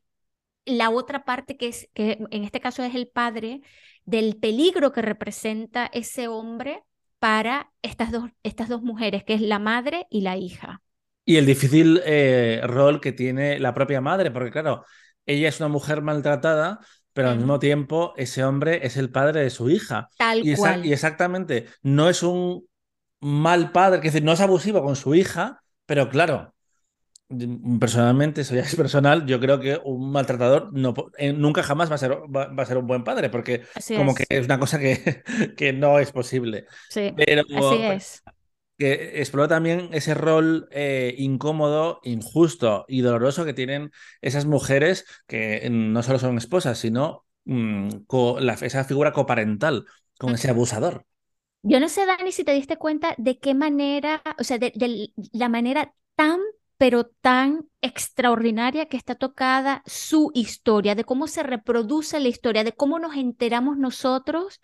la 0.65 0.89
otra 0.89 1.25
parte 1.25 1.57
que 1.57 1.67
es, 1.67 1.89
que 1.93 2.19
en 2.29 2.43
este 2.43 2.59
caso 2.59 2.83
es 2.83 2.95
el 2.95 3.07
padre, 3.07 3.61
del 4.05 4.37
peligro 4.37 4.91
que 4.91 5.01
representa 5.01 5.89
ese 5.93 6.27
hombre 6.27 6.83
para 7.19 7.71
estas 7.81 8.11
dos, 8.11 8.31
estas 8.43 8.67
dos 8.67 8.81
mujeres, 8.81 9.23
que 9.23 9.33
es 9.33 9.41
la 9.41 9.59
madre 9.59 10.07
y 10.09 10.21
la 10.21 10.37
hija. 10.37 10.81
Y 11.23 11.37
el 11.37 11.45
difícil 11.45 12.01
eh, 12.03 12.61
rol 12.63 12.99
que 12.99 13.11
tiene 13.11 13.59
la 13.59 13.73
propia 13.73 14.01
madre, 14.01 14.31
porque 14.31 14.51
claro, 14.51 14.85
ella 15.25 15.49
es 15.49 15.59
una 15.59 15.69
mujer 15.69 16.01
maltratada, 16.01 16.79
pero 17.13 17.29
al 17.29 17.37
mismo 17.37 17.59
tiempo 17.59 18.13
ese 18.17 18.43
hombre 18.43 18.85
es 18.85 18.97
el 18.97 19.11
padre 19.11 19.41
de 19.41 19.49
su 19.49 19.69
hija. 19.69 20.09
Tal 20.17 20.47
y, 20.47 20.55
cual. 20.55 20.85
y 20.85 20.93
exactamente, 20.93 21.67
no 21.83 22.09
es 22.09 22.23
un 22.23 22.65
mal 23.19 23.71
padre, 23.71 23.99
que 23.99 24.07
decir, 24.07 24.23
no 24.23 24.31
es 24.31 24.41
abusivo 24.41 24.81
con 24.81 24.95
su 24.95 25.13
hija, 25.13 25.61
pero 25.85 26.09
claro, 26.09 26.50
Personalmente, 27.79 28.41
eso 28.41 28.55
ya 28.55 28.61
es 28.61 28.75
personal, 28.75 29.25
yo 29.25 29.39
creo 29.39 29.59
que 29.59 29.79
un 29.83 30.11
maltratador 30.11 30.73
no, 30.73 30.93
eh, 31.17 31.31
nunca 31.31 31.63
jamás 31.63 31.89
va 31.89 31.95
a, 31.95 31.97
ser, 31.97 32.11
va, 32.11 32.51
a 32.55 32.65
ser 32.65 32.77
un 32.77 32.87
buen 32.87 33.03
padre, 33.03 33.29
porque 33.29 33.63
como 33.95 34.13
que 34.13 34.25
es 34.27 34.45
una 34.45 34.59
cosa 34.59 34.79
que, 34.79 35.23
que 35.57 35.71
no 35.71 35.99
es 35.99 36.11
posible. 36.11 36.65
Sí, 36.89 37.13
Pero, 37.15 37.43
así 37.55 37.81
es. 37.83 38.23
Que 38.77 39.19
explora 39.21 39.47
también 39.47 39.89
ese 39.93 40.13
rol 40.13 40.67
eh, 40.71 41.15
incómodo, 41.17 41.99
injusto 42.03 42.85
y 42.87 43.01
doloroso 43.01 43.45
que 43.45 43.53
tienen 43.53 43.91
esas 44.21 44.45
mujeres 44.45 45.05
que 45.27 45.69
no 45.71 46.03
solo 46.03 46.19
son 46.19 46.37
esposas, 46.37 46.79
sino 46.79 47.25
mm, 47.45 47.89
la, 48.39 48.53
esa 48.53 48.83
figura 48.83 49.13
coparental 49.13 49.85
con 50.17 50.33
ese 50.33 50.49
abusador. 50.49 51.05
Yo 51.63 51.79
no 51.79 51.89
sé, 51.89 52.05
Dani, 52.05 52.31
si 52.31 52.43
te 52.43 52.53
diste 52.53 52.77
cuenta 52.77 53.13
de 53.17 53.37
qué 53.39 53.53
manera, 53.53 54.23
o 54.39 54.43
sea, 54.43 54.57
de, 54.57 54.73
de 54.75 55.13
la 55.31 55.47
manera 55.47 55.93
tan 56.15 56.39
pero 56.81 57.05
tan 57.05 57.69
extraordinaria 57.81 58.87
que 58.87 58.97
está 58.97 59.13
tocada 59.13 59.83
su 59.85 60.31
historia, 60.33 60.95
de 60.95 61.03
cómo 61.03 61.27
se 61.27 61.43
reproduce 61.43 62.19
la 62.19 62.27
historia, 62.27 62.63
de 62.63 62.71
cómo 62.71 62.97
nos 62.97 63.15
enteramos 63.15 63.77
nosotros 63.77 64.59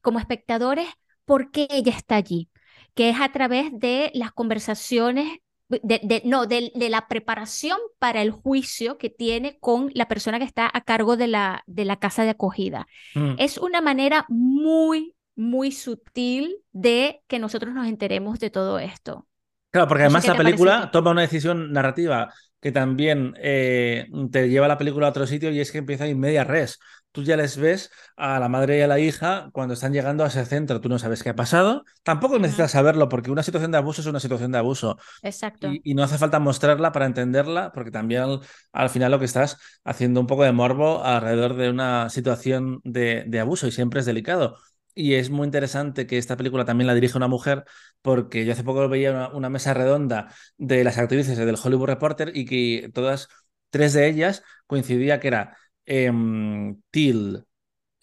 como 0.00 0.18
espectadores 0.18 0.88
por 1.26 1.50
qué 1.50 1.68
ella 1.68 1.92
está 1.94 2.16
allí, 2.16 2.48
que 2.94 3.10
es 3.10 3.20
a 3.20 3.32
través 3.32 3.66
de 3.70 4.10
las 4.14 4.32
conversaciones, 4.32 5.40
de, 5.68 6.22
no, 6.24 6.46
de, 6.46 6.72
la 6.74 7.06
preparación 7.06 7.76
para 7.98 8.22
el 8.22 8.30
juicio 8.30 8.96
que 8.96 9.10
tiene 9.10 9.58
con 9.58 9.90
la 9.92 10.08
persona 10.08 10.38
que 10.38 10.46
está 10.46 10.70
a 10.72 10.80
cargo 10.80 11.18
de 11.18 11.26
la, 11.26 11.64
de 11.66 11.84
la 11.84 11.98
casa 11.98 12.22
de 12.22 12.30
acogida. 12.30 12.86
Mm. 13.14 13.34
Es 13.36 13.58
una 13.58 13.82
manera 13.82 14.24
muy, 14.30 15.14
muy 15.36 15.72
sutil 15.72 16.64
de 16.72 17.20
que 17.26 17.38
nosotros 17.38 17.74
nos 17.74 17.88
enteremos 17.88 18.40
de 18.40 18.48
todo 18.48 18.78
esto. 18.78 19.27
Claro, 19.70 19.88
porque 19.88 20.04
además 20.04 20.26
la 20.26 20.36
película 20.36 20.90
toma 20.90 21.10
una 21.10 21.22
decisión 21.22 21.72
narrativa 21.72 22.32
que 22.60 22.72
también 22.72 23.34
eh, 23.38 24.06
te 24.32 24.48
lleva 24.48 24.66
la 24.66 24.78
película 24.78 25.06
a 25.06 25.10
otro 25.10 25.26
sitio 25.26 25.50
y 25.50 25.60
es 25.60 25.70
que 25.70 25.78
empieza 25.78 26.06
en 26.06 26.18
media 26.18 26.44
res. 26.44 26.78
Tú 27.12 27.22
ya 27.22 27.36
les 27.36 27.56
ves 27.56 27.90
a 28.16 28.38
la 28.38 28.48
madre 28.48 28.78
y 28.78 28.80
a 28.82 28.86
la 28.86 28.98
hija 28.98 29.48
cuando 29.52 29.74
están 29.74 29.92
llegando 29.92 30.24
a 30.24 30.28
ese 30.28 30.44
centro. 30.44 30.80
Tú 30.80 30.88
no 30.88 30.98
sabes 30.98 31.22
qué 31.22 31.30
ha 31.30 31.36
pasado. 31.36 31.84
Tampoco 32.02 32.38
necesitas 32.38 32.72
saberlo 32.72 33.08
porque 33.08 33.30
una 33.30 33.42
situación 33.42 33.70
de 33.70 33.78
abuso 33.78 34.02
es 34.02 34.06
una 34.06 34.20
situación 34.20 34.52
de 34.52 34.58
abuso. 34.58 34.98
Exacto. 35.22 35.70
Y, 35.82 35.94
no 35.94 36.02
hace 36.02 36.18
falta 36.18 36.38
mostrarla 36.38 36.92
para 36.92 37.06
entenderla 37.06 37.72
porque 37.72 37.90
también 37.90 38.40
al, 38.72 38.90
final 38.90 39.10
lo 39.10 39.18
que 39.18 39.24
estás 39.24 39.58
haciendo 39.84 40.20
un 40.20 40.26
poco 40.26 40.44
de 40.44 40.52
morbo 40.52 41.02
alrededor 41.02 41.54
de 41.54 41.70
una 41.70 42.10
situación 42.10 42.80
de, 42.84 43.24
de 43.26 43.40
abuso 43.40 43.66
y 43.66 43.72
siempre 43.72 44.00
es 44.00 44.06
delicado. 44.06 44.58
Y 44.98 45.14
es 45.14 45.30
muy 45.30 45.44
interesante 45.44 46.08
que 46.08 46.18
esta 46.18 46.36
película 46.36 46.64
también 46.64 46.88
la 46.88 46.94
dirige 46.94 47.16
una 47.16 47.28
mujer, 47.28 47.64
porque 48.02 48.44
yo 48.44 48.52
hace 48.52 48.64
poco 48.64 48.88
veía 48.88 49.28
una, 49.32 49.48
mesa 49.48 49.72
redonda 49.72 50.34
de 50.56 50.82
las 50.82 50.98
actrices 50.98 51.38
del 51.38 51.54
Hollywood 51.62 51.86
Reporter 51.86 52.32
y 52.36 52.44
que 52.46 52.90
todas, 52.92 53.28
tres 53.70 53.92
de 53.92 54.08
ellas, 54.08 54.42
coincidía 54.66 55.20
que 55.20 55.28
era 55.28 55.56
eh, 55.86 56.10
Till, 56.90 57.44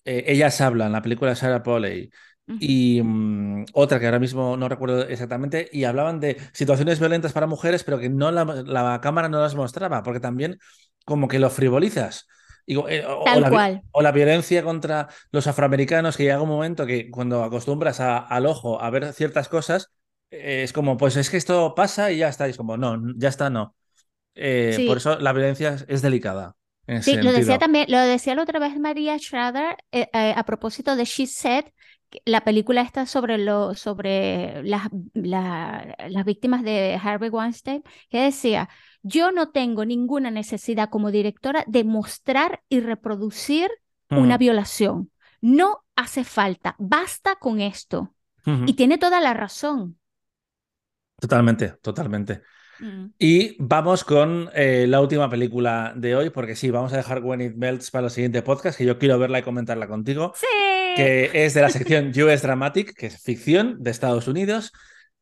eh, 0.06 0.24
Ellas 0.28 0.62
hablan, 0.62 0.94
la 0.94 1.02
película 1.02 1.32
de 1.32 1.36
Sarah 1.36 1.64
Polley, 1.64 2.12
y 2.48 3.02
mm, 3.04 3.66
otra 3.74 4.00
que 4.00 4.06
ahora 4.06 4.20
mismo 4.20 4.56
no 4.56 4.70
recuerdo 4.70 5.06
exactamente, 5.06 5.70
y 5.74 5.84
hablaban 5.84 6.22
de 6.22 6.38
situaciones 6.54 7.00
violentas 7.00 7.34
para 7.34 7.46
mujeres, 7.46 7.84
pero 7.84 8.00
que 8.00 8.08
no 8.10 8.32
la, 8.32 8.46
la 8.46 9.02
cámara 9.02 9.28
no 9.28 9.42
las 9.42 9.56
mostraba, 9.56 10.02
porque 10.02 10.22
también 10.22 10.60
como 11.04 11.28
que 11.28 11.40
lo 11.40 11.50
frivolizas. 11.50 12.28
Eh, 12.68 13.06
o, 13.08 13.24
la, 13.26 13.82
o, 13.92 14.02
la, 14.02 14.12
violencia 14.12 14.64
contra 14.64 15.08
los 15.32 15.46
afroamericanos, 15.46 16.18
que 16.18 16.24
llega 16.24 16.42
un 16.42 16.50
momento 16.50 16.86
que 16.86 17.12
cuando 17.12 17.44
acostumbras 17.44 18.00
al 18.00 18.46
ojo 18.48 18.82
a 18.82 18.90
ver 18.90 19.14
ciertas 19.14 19.50
cosas, 19.50 19.92
eh, 20.32 20.64
es 20.64 20.74
como, 20.74 20.98
pues 20.98 21.16
es 21.16 21.30
que 21.30 21.38
esto 21.38 21.76
pasa 21.76 22.12
y 22.12 22.18
ya 22.18 22.30
está. 22.30 22.48
es 22.48 22.58
como, 22.58 22.76
no, 22.76 23.00
ya 23.18 23.30
está, 23.30 23.50
no. 23.52 23.76
Eh, 24.34 24.84
por 24.88 24.98
eso 24.98 25.20
la 25.20 25.32
violencia 25.32 25.78
es, 25.88 26.02
delicada. 26.02 26.56
sí, 27.02 27.18
lo 27.18 27.32
decía 27.32 27.60
también, 27.60 27.86
lo 27.88 28.00
decía 28.00 28.34
la 28.34 28.42
otra 28.42 28.60
vez 28.60 28.78
María 28.80 29.18
Schrader 29.20 29.78
a 30.12 30.44
propósito 30.46 30.96
de 30.96 31.06
She 31.06 31.28
Said, 31.28 31.66
la 32.26 32.44
película 32.44 32.82
está 32.82 33.06
sobre, 33.06 33.38
lo, 33.38 33.76
sobre 33.76 34.64
las, 34.64 34.90
las 35.14 36.26
víctimas 36.26 36.64
de 36.64 37.00
Harvey 37.02 37.30
Weinstein, 37.30 37.84
que 38.10 38.22
decía, 38.22 38.70
yo 39.02 39.32
no 39.32 39.50
tengo 39.50 39.86
ninguna 39.86 40.32
necesidad 40.32 40.90
como 40.90 41.12
directora 41.12 41.64
de 41.68 41.84
mostrar 41.84 42.64
y 42.70 42.80
reproducir 42.80 43.70
una 44.10 44.38
violación. 44.38 45.12
No 45.42 45.84
hace 45.96 46.24
falta, 46.24 46.76
basta 46.80 47.36
con 47.36 47.62
esto. 47.62 48.14
Y 48.68 48.74
tiene 48.74 49.00
toda 49.00 49.20
la 49.20 49.34
razón. 49.34 49.98
Totalmente, 51.20 51.70
totalmente. 51.82 52.42
Mm. 52.80 53.06
Y 53.18 53.56
vamos 53.60 54.04
con 54.04 54.50
eh, 54.54 54.86
la 54.88 55.02
última 55.02 55.30
película 55.30 55.94
de 55.96 56.16
hoy, 56.16 56.30
porque 56.30 56.56
sí, 56.56 56.70
vamos 56.70 56.94
a 56.94 56.98
dejar 56.98 57.24
When 57.24 57.42
It 57.42 57.56
Melts 57.56 57.90
para 57.90 58.08
el 58.08 58.12
siguiente 58.12 58.42
podcast, 58.42 58.78
que 58.78 58.86
yo 58.86 59.00
quiero 59.00 59.18
verla 59.18 59.40
y 59.40 59.44
comentarla 59.44 59.88
contigo. 59.88 60.34
Sí. 60.36 60.75
Que 60.96 61.32
es 61.34 61.54
de 61.54 61.62
la 61.62 61.70
sección 61.70 62.12
US 62.24 62.42
Dramatic, 62.42 62.94
que 62.96 63.08
es 63.08 63.22
ficción 63.22 63.82
de 63.82 63.92
Estados 63.92 64.28
Unidos. 64.28 64.72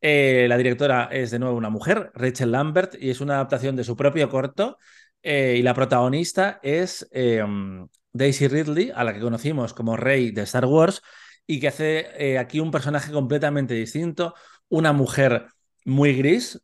Eh, 0.00 0.46
la 0.48 0.56
directora 0.56 1.08
es 1.10 1.30
de 1.30 1.38
nuevo 1.38 1.56
una 1.56 1.70
mujer, 1.70 2.10
Rachel 2.14 2.52
Lambert, 2.52 2.94
y 3.00 3.10
es 3.10 3.20
una 3.20 3.34
adaptación 3.34 3.76
de 3.76 3.84
su 3.84 3.96
propio 3.96 4.28
corto. 4.28 4.78
Eh, 5.22 5.56
y 5.58 5.62
la 5.62 5.74
protagonista 5.74 6.60
es 6.62 7.08
em, 7.10 7.86
Daisy 8.12 8.48
Ridley, 8.48 8.92
a 8.94 9.04
la 9.04 9.14
que 9.14 9.20
conocimos 9.20 9.72
como 9.74 9.96
Rey 9.96 10.30
de 10.30 10.42
Star 10.42 10.66
Wars, 10.66 11.02
y 11.46 11.60
que 11.60 11.68
hace 11.68 12.38
aquí 12.38 12.60
un 12.60 12.70
personaje 12.70 13.12
completamente 13.12 13.74
distinto, 13.74 14.34
una 14.68 14.92
mujer 14.92 15.46
muy 15.84 16.14
gris, 16.14 16.63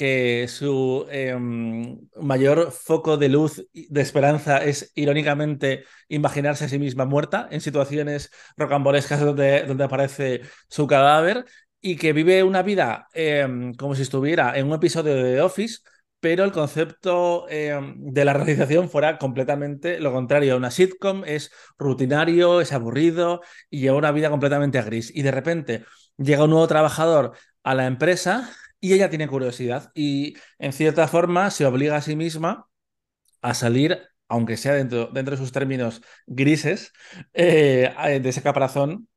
que 0.00 0.48
su 0.48 1.06
em, 1.10 2.08
mayor 2.22 2.72
foco 2.72 3.18
de 3.18 3.28
luz, 3.28 3.66
de 3.74 4.00
esperanza, 4.00 4.64
es 4.64 4.92
irónicamente 4.94 5.84
imaginarse 6.08 6.64
a 6.64 6.68
sí 6.70 6.78
misma 6.78 7.04
muerta 7.04 7.48
en 7.50 7.60
situaciones 7.60 8.30
rocambolescas 8.56 9.20
donde, 9.20 9.84
aparece 9.84 10.40
su 10.70 10.86
cadáver 10.86 11.44
y 11.82 11.96
que 11.96 12.14
vive 12.14 12.42
una 12.44 12.62
vida 12.62 13.08
em, 13.12 13.74
como 13.74 13.94
si 13.94 14.00
estuviera 14.00 14.56
en 14.56 14.68
un 14.68 14.72
episodio 14.72 15.14
de 15.14 15.34
The 15.34 15.42
Office, 15.42 15.80
pero 16.18 16.44
el 16.44 16.52
concepto 16.52 17.46
em, 17.50 17.94
de 17.98 18.24
la 18.24 18.32
realización 18.32 18.88
fuera 18.88 19.18
completamente 19.18 20.00
lo 20.00 20.12
contrario. 20.12 20.56
Una 20.56 20.70
sitcom 20.70 21.24
es 21.26 21.50
rutinario, 21.78 22.62
es 22.62 22.72
aburrido 22.72 23.42
y 23.68 23.80
lleva 23.80 23.98
una 23.98 24.12
vida 24.12 24.30
completamente 24.30 24.80
gris. 24.80 25.14
Y 25.14 25.20
de 25.22 25.30
repente 25.30 25.84
llega 26.16 26.44
un 26.44 26.50
nuevo 26.50 26.68
trabajador 26.68 27.32
a 27.62 27.74
la 27.74 27.86
empresa 27.86 28.50
y 28.80 28.94
ella 28.94 29.10
tiene 29.10 29.28
curiosidad 29.28 29.90
y 29.94 30.34
en 30.58 30.72
cierta 30.72 31.06
forma 31.06 31.50
se 31.50 31.66
obliga 31.66 31.96
a 31.96 32.02
sí 32.02 32.16
misma 32.16 32.66
a 33.42 33.54
salir, 33.54 34.00
aunque 34.28 34.56
sea 34.56 34.74
dentro, 34.74 35.06
dentro 35.12 35.32
de 35.32 35.42
sus 35.42 35.52
términos 35.52 36.02
grises, 36.26 36.92
eh, 37.32 37.92
de 38.22 38.28
ese 38.28 38.42
caparazón 38.42 39.08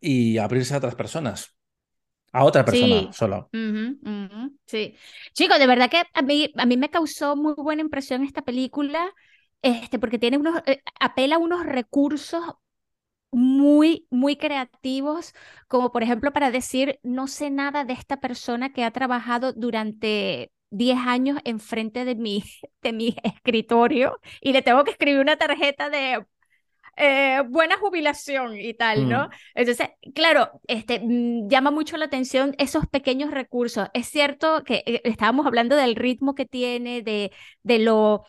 y 0.00 0.38
abrirse 0.38 0.74
a 0.74 0.78
otras 0.78 0.94
personas. 0.94 1.54
A 2.32 2.44
otra 2.44 2.64
persona 2.64 3.12
solo. 3.12 3.48
Sí. 4.66 4.94
Chicos, 5.32 5.58
de 5.58 5.66
verdad 5.66 5.90
que 5.90 6.02
a 6.12 6.22
mí, 6.22 6.52
a 6.56 6.66
mí 6.66 6.76
me 6.76 6.90
causó 6.90 7.36
muy 7.36 7.54
buena 7.56 7.80
impresión 7.80 8.22
esta 8.22 8.42
película, 8.42 9.10
este, 9.62 9.98
porque 9.98 10.18
tiene 10.18 10.36
unos, 10.36 10.60
eh, 10.66 10.82
apela 11.00 11.36
a 11.36 11.38
unos 11.38 11.64
recursos 11.64 12.42
muy, 13.30 14.06
muy 14.10 14.36
creativos, 14.36 15.34
como 15.68 15.92
por 15.92 16.02
ejemplo 16.02 16.32
para 16.32 16.50
decir, 16.50 16.98
no 17.02 17.26
sé 17.26 17.50
nada 17.50 17.84
de 17.84 17.92
esta 17.92 18.18
persona 18.18 18.72
que 18.72 18.84
ha 18.84 18.90
trabajado 18.90 19.52
durante 19.52 20.50
10 20.70 20.98
años 20.98 21.38
enfrente 21.44 22.04
de 22.04 22.14
mi, 22.14 22.44
de 22.82 22.92
mi 22.92 23.16
escritorio 23.22 24.18
y 24.40 24.52
le 24.52 24.62
tengo 24.62 24.84
que 24.84 24.92
escribir 24.92 25.20
una 25.20 25.36
tarjeta 25.36 25.90
de 25.90 26.24
eh, 26.96 27.42
buena 27.48 27.76
jubilación 27.76 28.56
y 28.58 28.74
tal, 28.74 29.08
¿no? 29.08 29.28
Mm. 29.28 29.30
Entonces, 29.54 29.88
claro, 30.14 30.60
este, 30.66 31.00
mm, 31.00 31.48
llama 31.48 31.70
mucho 31.70 31.96
la 31.96 32.06
atención 32.06 32.56
esos 32.58 32.86
pequeños 32.88 33.30
recursos. 33.30 33.88
Es 33.94 34.08
cierto 34.08 34.64
que 34.64 34.82
eh, 34.84 35.02
estábamos 35.04 35.46
hablando 35.46 35.76
del 35.76 35.94
ritmo 35.94 36.34
que 36.34 36.44
tiene, 36.44 37.02
de, 37.02 37.30
de 37.62 37.78
lo 37.78 38.24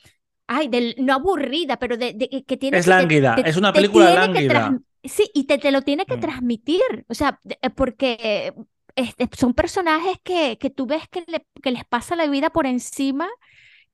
ay, 0.49 0.67
del, 0.67 0.95
no 0.97 1.13
aburrida, 1.13 1.77
pero 1.77 1.95
de, 1.95 2.43
que 2.45 2.57
tiene... 2.57 2.79
Es 2.79 2.87
lánguida, 2.87 3.35
es 3.45 3.55
una 3.55 3.71
película 3.71 4.13
lánguida. 4.13 4.77
Sí, 5.03 5.29
y 5.33 5.45
te, 5.45 5.57
te, 5.57 5.71
lo 5.71 5.81
tiene 5.81 6.05
que 6.05 6.17
mm. 6.17 6.19
transmitir, 6.19 6.81
o 7.07 7.13
sea, 7.13 7.39
eh, 7.61 7.69
porque 7.69 8.53
este, 8.95 9.29
son 9.37 9.53
personajes 9.53 10.17
que, 10.23 10.57
que 10.57 10.69
tú 10.69 10.85
ves 10.85 11.07
que, 11.09 11.25
que 11.61 11.71
les 11.71 11.85
pasa 11.85 12.15
la 12.15 12.27
vida 12.27 12.49
por 12.49 12.65
encima. 12.65 13.27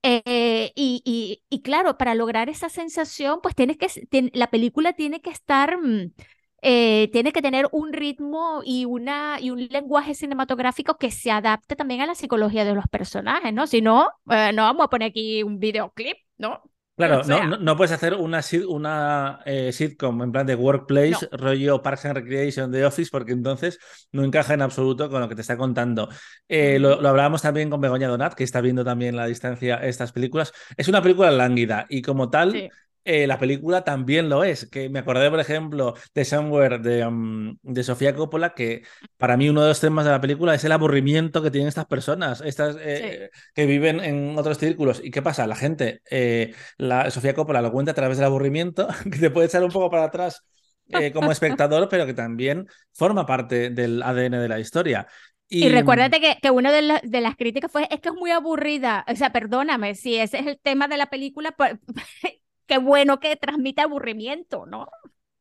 Eh, 0.08 0.72
y, 0.76 1.42
y, 1.50 1.62
claro, 1.64 1.98
para 1.98 2.14
lograr 2.14 2.48
esa 2.48 2.70
sensación, 2.70 3.40
pues 3.42 3.56
tienes 3.56 3.78
que, 3.78 3.88
la 4.34 4.52
película 4.52 4.94
tiene 4.94 5.20
que 5.20 5.32
estar, 5.32 5.80
mm, 5.82 6.14
eh, 6.62 7.10
tiene 7.12 7.32
que 7.32 7.42
tener 7.42 7.68
un 7.72 7.92
ritmo 7.92 8.62
y, 8.64 8.86
una, 8.86 9.40
y 9.42 9.50
un 9.50 9.68
lenguaje 9.68 10.14
cinematográfico 10.14 10.98
que 11.00 11.10
se 11.10 11.32
adapte 11.32 11.76
también 11.76 12.02
a 12.02 12.06
la 12.06 12.16
psicología 12.16 12.66
de 12.66 12.76
los 12.76 12.88
personajes, 12.88 13.52
¿no? 13.52 13.66
Si 13.66 13.82
no, 13.82 14.10
no 14.26 14.64
vamos 14.64 14.86
a 14.86 14.90
poner 14.90 15.10
aquí 15.10 15.42
un 15.42 15.60
videoclip, 15.60 16.18
¿no? 16.38 16.62
Claro, 16.96 17.24
no, 17.26 17.44
no, 17.44 17.58
no 17.58 17.76
puedes 17.76 17.92
hacer 17.92 18.14
una, 18.14 18.40
una 18.70 19.42
eh, 19.46 19.74
sitcom 19.74 20.24
en 20.24 20.32
plan 20.32 20.48
de 20.48 20.56
workplace, 20.56 21.28
rollo 21.34 21.82
Parks 21.82 22.06
and 22.06 22.16
Recreation 22.16 22.72
de 22.72 22.86
Office, 22.86 23.10
porque 23.12 23.34
entonces 23.34 23.80
no 24.14 24.24
encaja 24.24 24.54
en 24.54 24.62
absoluto 24.62 25.10
con 25.10 25.20
lo 25.20 25.28
que 25.28 25.36
te 25.36 25.42
está 25.42 25.58
contando. 25.58 26.08
Eh, 26.48 26.80
lo, 26.80 27.02
lo 27.02 27.10
hablábamos 27.10 27.42
también 27.42 27.70
con 27.70 27.82
Begoña 27.82 28.08
Donat, 28.08 28.34
que 28.34 28.46
está 28.46 28.62
viendo 28.62 28.86
también 28.86 29.18
la 29.18 29.26
distancia 29.28 29.76
estas 29.76 30.14
películas. 30.14 30.54
Es 30.78 30.88
una 30.88 31.02
película 31.02 31.32
lánguida 31.32 31.86
y 31.90 32.02
como 32.02 32.30
tal, 32.30 32.54
Sí. 32.54 32.70
Eh, 33.06 33.28
la 33.28 33.40
película 33.40 33.84
también 33.84 34.28
lo 34.30 34.44
es. 34.44 34.70
Que 34.70 34.90
me 34.90 35.00
acordé, 35.00 35.30
por 35.30 35.40
ejemplo, 35.40 35.94
de 36.14 36.26
Somewhere 36.26 36.80
de, 36.80 37.06
um, 37.06 37.58
de 37.62 37.84
Sofía 37.84 38.14
Coppola, 38.16 38.54
que 38.54 38.84
para 39.18 39.38
mí 39.38 39.48
uno 39.50 39.62
de 39.62 39.70
los 39.70 39.80
temas 39.80 40.06
de 40.06 40.12
la 40.12 40.20
película 40.22 40.54
es 40.56 40.64
el 40.66 40.72
aburrimiento 40.74 41.42
que 41.42 41.52
tienen 41.52 41.70
estas 41.70 41.86
personas, 41.86 42.42
estas 42.42 42.76
eh, 42.82 43.30
que 43.54 43.66
viven 43.66 44.02
en 44.02 44.38
otros 44.38 44.58
círculos. 44.58 45.02
¿Y 45.04 45.12
qué 45.12 45.22
pasa? 45.22 45.48
La 45.48 45.56
gente, 45.56 46.02
eh, 46.12 46.54
la, 46.78 47.10
Sofía 47.12 47.34
Coppola 47.34 47.62
lo 47.62 47.72
cuenta 47.72 47.92
a 47.92 47.96
través 47.96 48.18
del 48.18 48.26
aburrimiento, 48.26 48.88
que 49.12 49.20
te 49.20 49.30
puede 49.30 49.48
echar 49.48 49.64
un 49.64 49.72
poco 49.72 49.90
para 49.90 50.06
atrás 50.06 50.44
eh, 50.90 51.12
como 51.12 51.32
espectador, 51.32 51.88
pero 51.90 52.06
que 52.06 52.14
también 52.14 52.68
forma 52.94 53.26
parte 53.26 53.70
del 53.70 54.04
ADN 54.04 54.40
de 54.40 54.48
la 54.50 54.60
historia. 54.60 55.08
Y 55.48 55.70
recuérdate 55.70 56.20
que, 56.20 56.38
que 56.42 56.50
una 56.50 56.72
de, 56.72 56.82
la- 56.82 57.02
de 57.04 57.22
las 57.22 57.36
críticas 57.36 57.72
fue, 57.72 57.88
es 57.92 58.00
que 58.00 58.10
es 58.10 58.16
muy 58.16 58.32
aburrida. 58.32 59.06
O 59.08 59.16
sea, 59.16 59.32
perdóname, 59.32 59.94
si 59.96 60.16
ese 60.16 60.40
es 60.40 60.48
el 60.48 60.60
tema 60.60 60.88
de 60.88 60.98
la 60.98 61.06
película, 61.08 61.52
pues, 61.52 61.76
qué 62.68 62.78
bueno 62.78 63.20
que 63.20 63.36
transmite 63.36 63.82
aburrimiento, 63.82 64.66
¿no? 64.66 64.88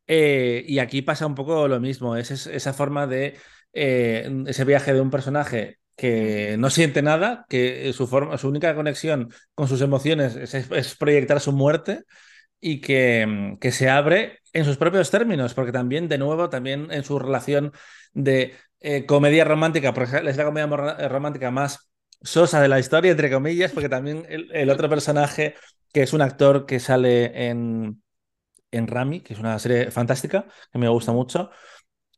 Eh, 0.06 0.64
y 0.68 0.78
aquí 0.80 1.00
pasa 1.02 1.26
un 1.26 1.34
poco 1.34 1.66
lo 1.68 1.80
mismo, 1.80 2.16
es, 2.16 2.30
es- 2.30 2.46
esa 2.46 2.72
forma 2.74 3.06
de 3.06 3.38
eh, 3.72 4.30
ese 4.46 4.64
viaje 4.64 4.92
de 4.92 5.00
un 5.00 5.10
personaje 5.10 5.78
que 5.96 6.56
no 6.58 6.68
siente 6.70 7.00
nada, 7.02 7.46
que 7.48 7.92
su, 7.94 8.06
forma, 8.06 8.36
su 8.38 8.48
única 8.48 8.74
conexión 8.74 9.32
con 9.54 9.68
sus 9.68 9.80
emociones 9.80 10.36
es, 10.36 10.54
es 10.54 10.96
proyectar 10.96 11.40
su 11.40 11.52
muerte 11.52 12.02
y 12.60 12.80
que, 12.80 13.26
mm, 13.26 13.58
que 13.58 13.72
se 13.72 13.88
abre 13.90 14.40
en 14.52 14.64
sus 14.64 14.76
propios 14.78 15.10
términos, 15.10 15.54
porque 15.54 15.72
también, 15.72 16.08
de 16.08 16.18
nuevo, 16.18 16.50
también 16.50 16.88
en 16.92 17.04
su 17.04 17.18
relación 17.18 17.72
de 18.14 18.54
eh, 18.80 19.06
comedia 19.06 19.44
romántica, 19.44 19.94
porque 19.94 20.16
es 20.28 20.36
la 20.36 20.44
comedia 20.44 20.96
eh, 20.98 21.08
romántica 21.08 21.50
más 21.50 21.90
sosa 22.22 22.60
de 22.60 22.68
la 22.68 22.78
historia, 22.78 23.10
entre 23.12 23.30
comillas, 23.30 23.72
porque 23.72 23.88
también 23.88 24.26
el, 24.28 24.50
el 24.52 24.70
otro 24.70 24.88
personaje, 24.88 25.54
que 25.92 26.02
es 26.02 26.12
un 26.12 26.22
actor 26.22 26.66
que 26.66 26.80
sale 26.80 27.48
en, 27.48 28.02
en 28.72 28.86
Rami, 28.88 29.20
que 29.20 29.34
es 29.34 29.40
una 29.40 29.58
serie 29.58 29.90
fantástica, 29.90 30.46
que 30.72 30.78
me 30.78 30.88
gusta 30.88 31.12
mucho, 31.12 31.50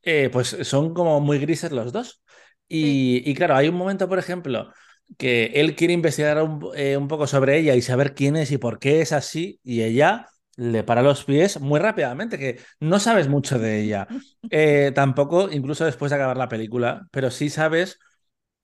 eh, 0.03 0.31
pues 0.33 0.57
son 0.63 0.95
como 0.95 1.21
muy 1.21 1.39
grises 1.39 1.73
los 1.73 1.93
dos. 1.93 2.23
Y, 2.69 3.23
y 3.31 3.35
claro, 3.35 3.55
hay 3.57 3.69
un 3.69 3.77
momento, 3.77 4.09
por 4.09 4.19
ejemplo, 4.19 4.73
que 5.19 5.47
él 5.55 5.77
quiere 5.77 5.95
investigar 5.95 6.43
un, 6.43 6.61
eh, 6.75 6.97
un 6.97 7.09
poco 7.09 7.27
sobre 7.27 7.59
ella 7.59 7.75
y 7.75 7.83
saber 7.83 8.15
quién 8.15 8.37
es 8.37 8.51
y 8.51 8.59
por 8.59 8.79
qué 8.79 9.01
es 9.01 9.13
así, 9.13 9.61
y 9.63 9.83
ella 9.83 10.27
le 10.57 10.83
para 10.85 11.03
los 11.03 11.25
pies 11.25 11.61
muy 11.61 11.79
rápidamente, 11.81 12.39
que 12.39 12.61
no 12.81 12.99
sabes 13.01 13.29
mucho 13.29 13.59
de 13.59 13.81
ella. 13.83 14.07
Eh, 14.49 14.93
tampoco, 14.95 15.51
incluso 15.51 15.85
después 15.85 16.11
de 16.11 16.17
acabar 16.17 16.37
la 16.37 16.49
película, 16.49 17.09
pero 17.11 17.33
sí 17.33 17.51
sabes 17.51 17.99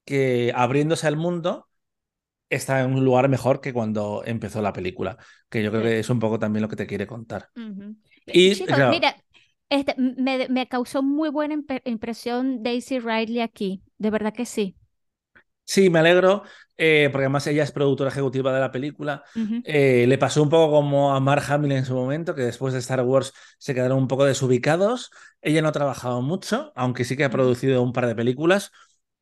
que 0.04 0.52
abriéndose 0.54 1.06
al 1.06 1.16
mundo 1.16 1.68
está 2.50 2.80
en 2.80 2.92
un 2.94 3.04
lugar 3.04 3.28
mejor 3.28 3.60
que 3.60 3.72
cuando 3.72 4.22
empezó 4.26 4.60
la 4.60 4.72
película, 4.72 5.16
que 5.48 5.62
yo 5.62 5.70
creo 5.70 5.82
que 5.82 5.98
es 6.00 6.10
un 6.10 6.18
poco 6.20 6.38
también 6.38 6.62
lo 6.62 6.68
que 6.68 6.76
te 6.76 6.86
quiere 6.86 7.06
contar. 7.06 7.48
Y, 8.26 8.54
Chicos, 8.54 8.76
claro, 8.76 8.90
mira, 8.90 9.16
este, 9.70 9.94
me, 9.96 10.48
me 10.48 10.68
causó 10.68 11.02
muy 11.02 11.30
buena 11.30 11.56
impresión 11.84 12.62
Daisy 12.62 12.98
Ridley 12.98 13.40
aquí, 13.40 13.82
de 13.98 14.10
verdad 14.10 14.34
que 14.34 14.44
sí. 14.44 14.76
Sí, 15.64 15.88
me 15.88 16.00
alegro, 16.00 16.42
eh, 16.76 17.08
porque 17.10 17.24
además 17.24 17.46
ella 17.46 17.62
es 17.62 17.72
productora 17.72 18.10
ejecutiva 18.10 18.52
de 18.52 18.60
la 18.60 18.70
película. 18.70 19.22
Eh, 19.64 20.04
le 20.06 20.18
pasó 20.18 20.42
un 20.42 20.50
poco 20.50 20.72
como 20.72 21.14
a 21.14 21.20
Mark 21.20 21.44
Hamill 21.48 21.72
en 21.72 21.84
su 21.86 21.94
momento, 21.94 22.34
que 22.34 22.42
después 22.42 22.74
de 22.74 22.80
Star 22.80 23.00
Wars 23.02 23.32
se 23.58 23.74
quedaron 23.74 23.98
un 23.98 24.08
poco 24.08 24.24
desubicados. 24.24 25.10
Ella 25.40 25.62
no 25.62 25.68
ha 25.68 25.72
trabajado 25.72 26.20
mucho, 26.20 26.72
aunque 26.74 27.04
sí 27.04 27.16
que 27.16 27.24
ha 27.24 27.30
producido 27.30 27.82
un 27.82 27.92
par 27.92 28.06
de 28.06 28.14
películas. 28.14 28.72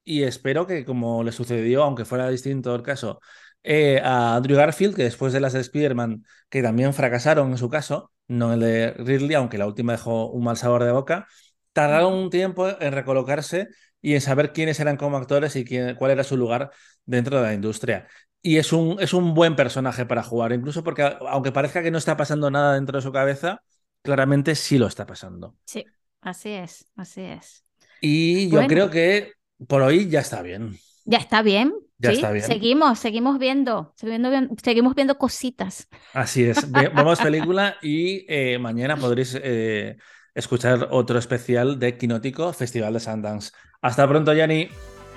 Y 0.05 0.23
espero 0.25 0.67
que, 0.67 0.85
como 0.85 1.23
le 1.23 1.33
sucedió, 1.33 1.83
aunque 1.85 2.05
fuera 2.05 2.29
distinto 2.29 2.75
el 2.75 2.83
caso, 2.83 3.21
eh, 3.63 4.01
a 4.03 4.37
Andrew 4.37 4.57
Garfield, 4.57 4.97
que 4.97 5.05
después 5.05 5.33
de 5.33 5.41
las 5.41 5.53
de 5.53 5.61
Spider-Man, 5.61 6.25
que 6.49 6.63
también 6.63 6.95
fracasaron 6.95 7.51
en 7.51 7.59
su 7.59 7.69
caso, 7.69 8.13
no 8.29 8.53
el 8.53 8.61
de 8.61 8.93
Ridley, 8.95 9.35
aunque 9.35 9.59
la 9.59 9.67
última 9.67 9.93
dejó 9.93 10.31
un 10.31 10.45
mal 10.45 10.57
sabor 10.57 10.85
de 10.85 10.93
boca, 10.93 11.27
tardaron 11.73 12.15
un 12.15 12.31
tiempo 12.31 12.69
en 12.81 12.93
recolocarse 12.93 13.69
y 14.01 14.15
en 14.15 14.21
saber 14.21 14.53
quiénes 14.53 14.81
eran 14.81 14.97
como 14.97 15.17
actores 15.17 15.55
y 15.57 15.65
quién, 15.65 15.95
cuál 15.97 16.11
era 16.13 16.25
su 16.25 16.37
lugar 16.37 16.71
dentro 17.05 17.37
de 17.39 17.43
la 17.45 17.55
industria. 17.55 18.09
Y 18.43 18.57
es 18.57 18.73
un, 18.73 18.99
es 19.01 19.13
un 19.13 19.35
buen 19.35 19.55
personaje 19.55 20.07
para 20.07 20.23
jugar, 20.23 20.53
incluso 20.53 20.83
porque 20.83 21.03
aunque 21.29 21.53
parezca 21.53 21.83
que 21.83 21.91
no 21.91 21.99
está 21.99 22.17
pasando 22.17 22.51
nada 22.51 22.75
dentro 22.75 22.97
de 22.99 23.03
su 23.03 23.13
cabeza, 23.13 23.63
claramente 24.03 24.55
sí 24.55 24.79
lo 24.79 24.87
está 24.87 25.07
pasando. 25.07 25.57
Sí, 25.65 25.85
así 26.21 26.51
es, 26.51 26.87
así 26.97 27.23
es. 27.23 27.65
Y 28.01 28.51
yo 28.51 28.67
Bueno. 28.67 28.67
creo 28.67 28.91
que 28.91 29.33
por 29.69 29.83
hoy 29.83 30.09
ya 30.09 30.21
está 30.21 30.43
bien. 30.43 30.79
Ya 31.05 31.19
está 31.19 31.43
bien, 31.43 31.75
Ya 31.99 32.11
¿sí? 32.11 32.17
está 32.17 32.31
bien. 32.33 32.45
Seguimos, 32.47 32.99
seguimos 32.99 33.39
viendo, 33.39 33.93
seguimos 33.97 34.31
viendo, 34.31 34.55
seguimos 34.63 34.95
viendo 34.95 35.19
cositas. 35.19 35.89
Así 36.13 36.45
es. 36.45 36.71
Ve- 36.73 36.89
Vemos 36.89 37.21
película 37.21 37.77
y 37.83 38.25
eh, 38.29 38.59
mañana 38.59 38.99
podréis 38.99 39.39
eh, 39.43 39.97
escuchar 40.35 40.89
otro 40.91 41.19
especial 41.19 41.79
de 41.79 41.97
Quinótico 41.97 42.53
Festival 42.53 42.95
de 42.95 43.01
Sundance. 43.01 43.53
Hasta 43.81 44.09
pronto, 44.09 44.33
Yanni. 44.33 44.69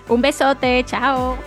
Un 0.09 0.21
besote, 0.21 0.83
chao. 0.85 1.37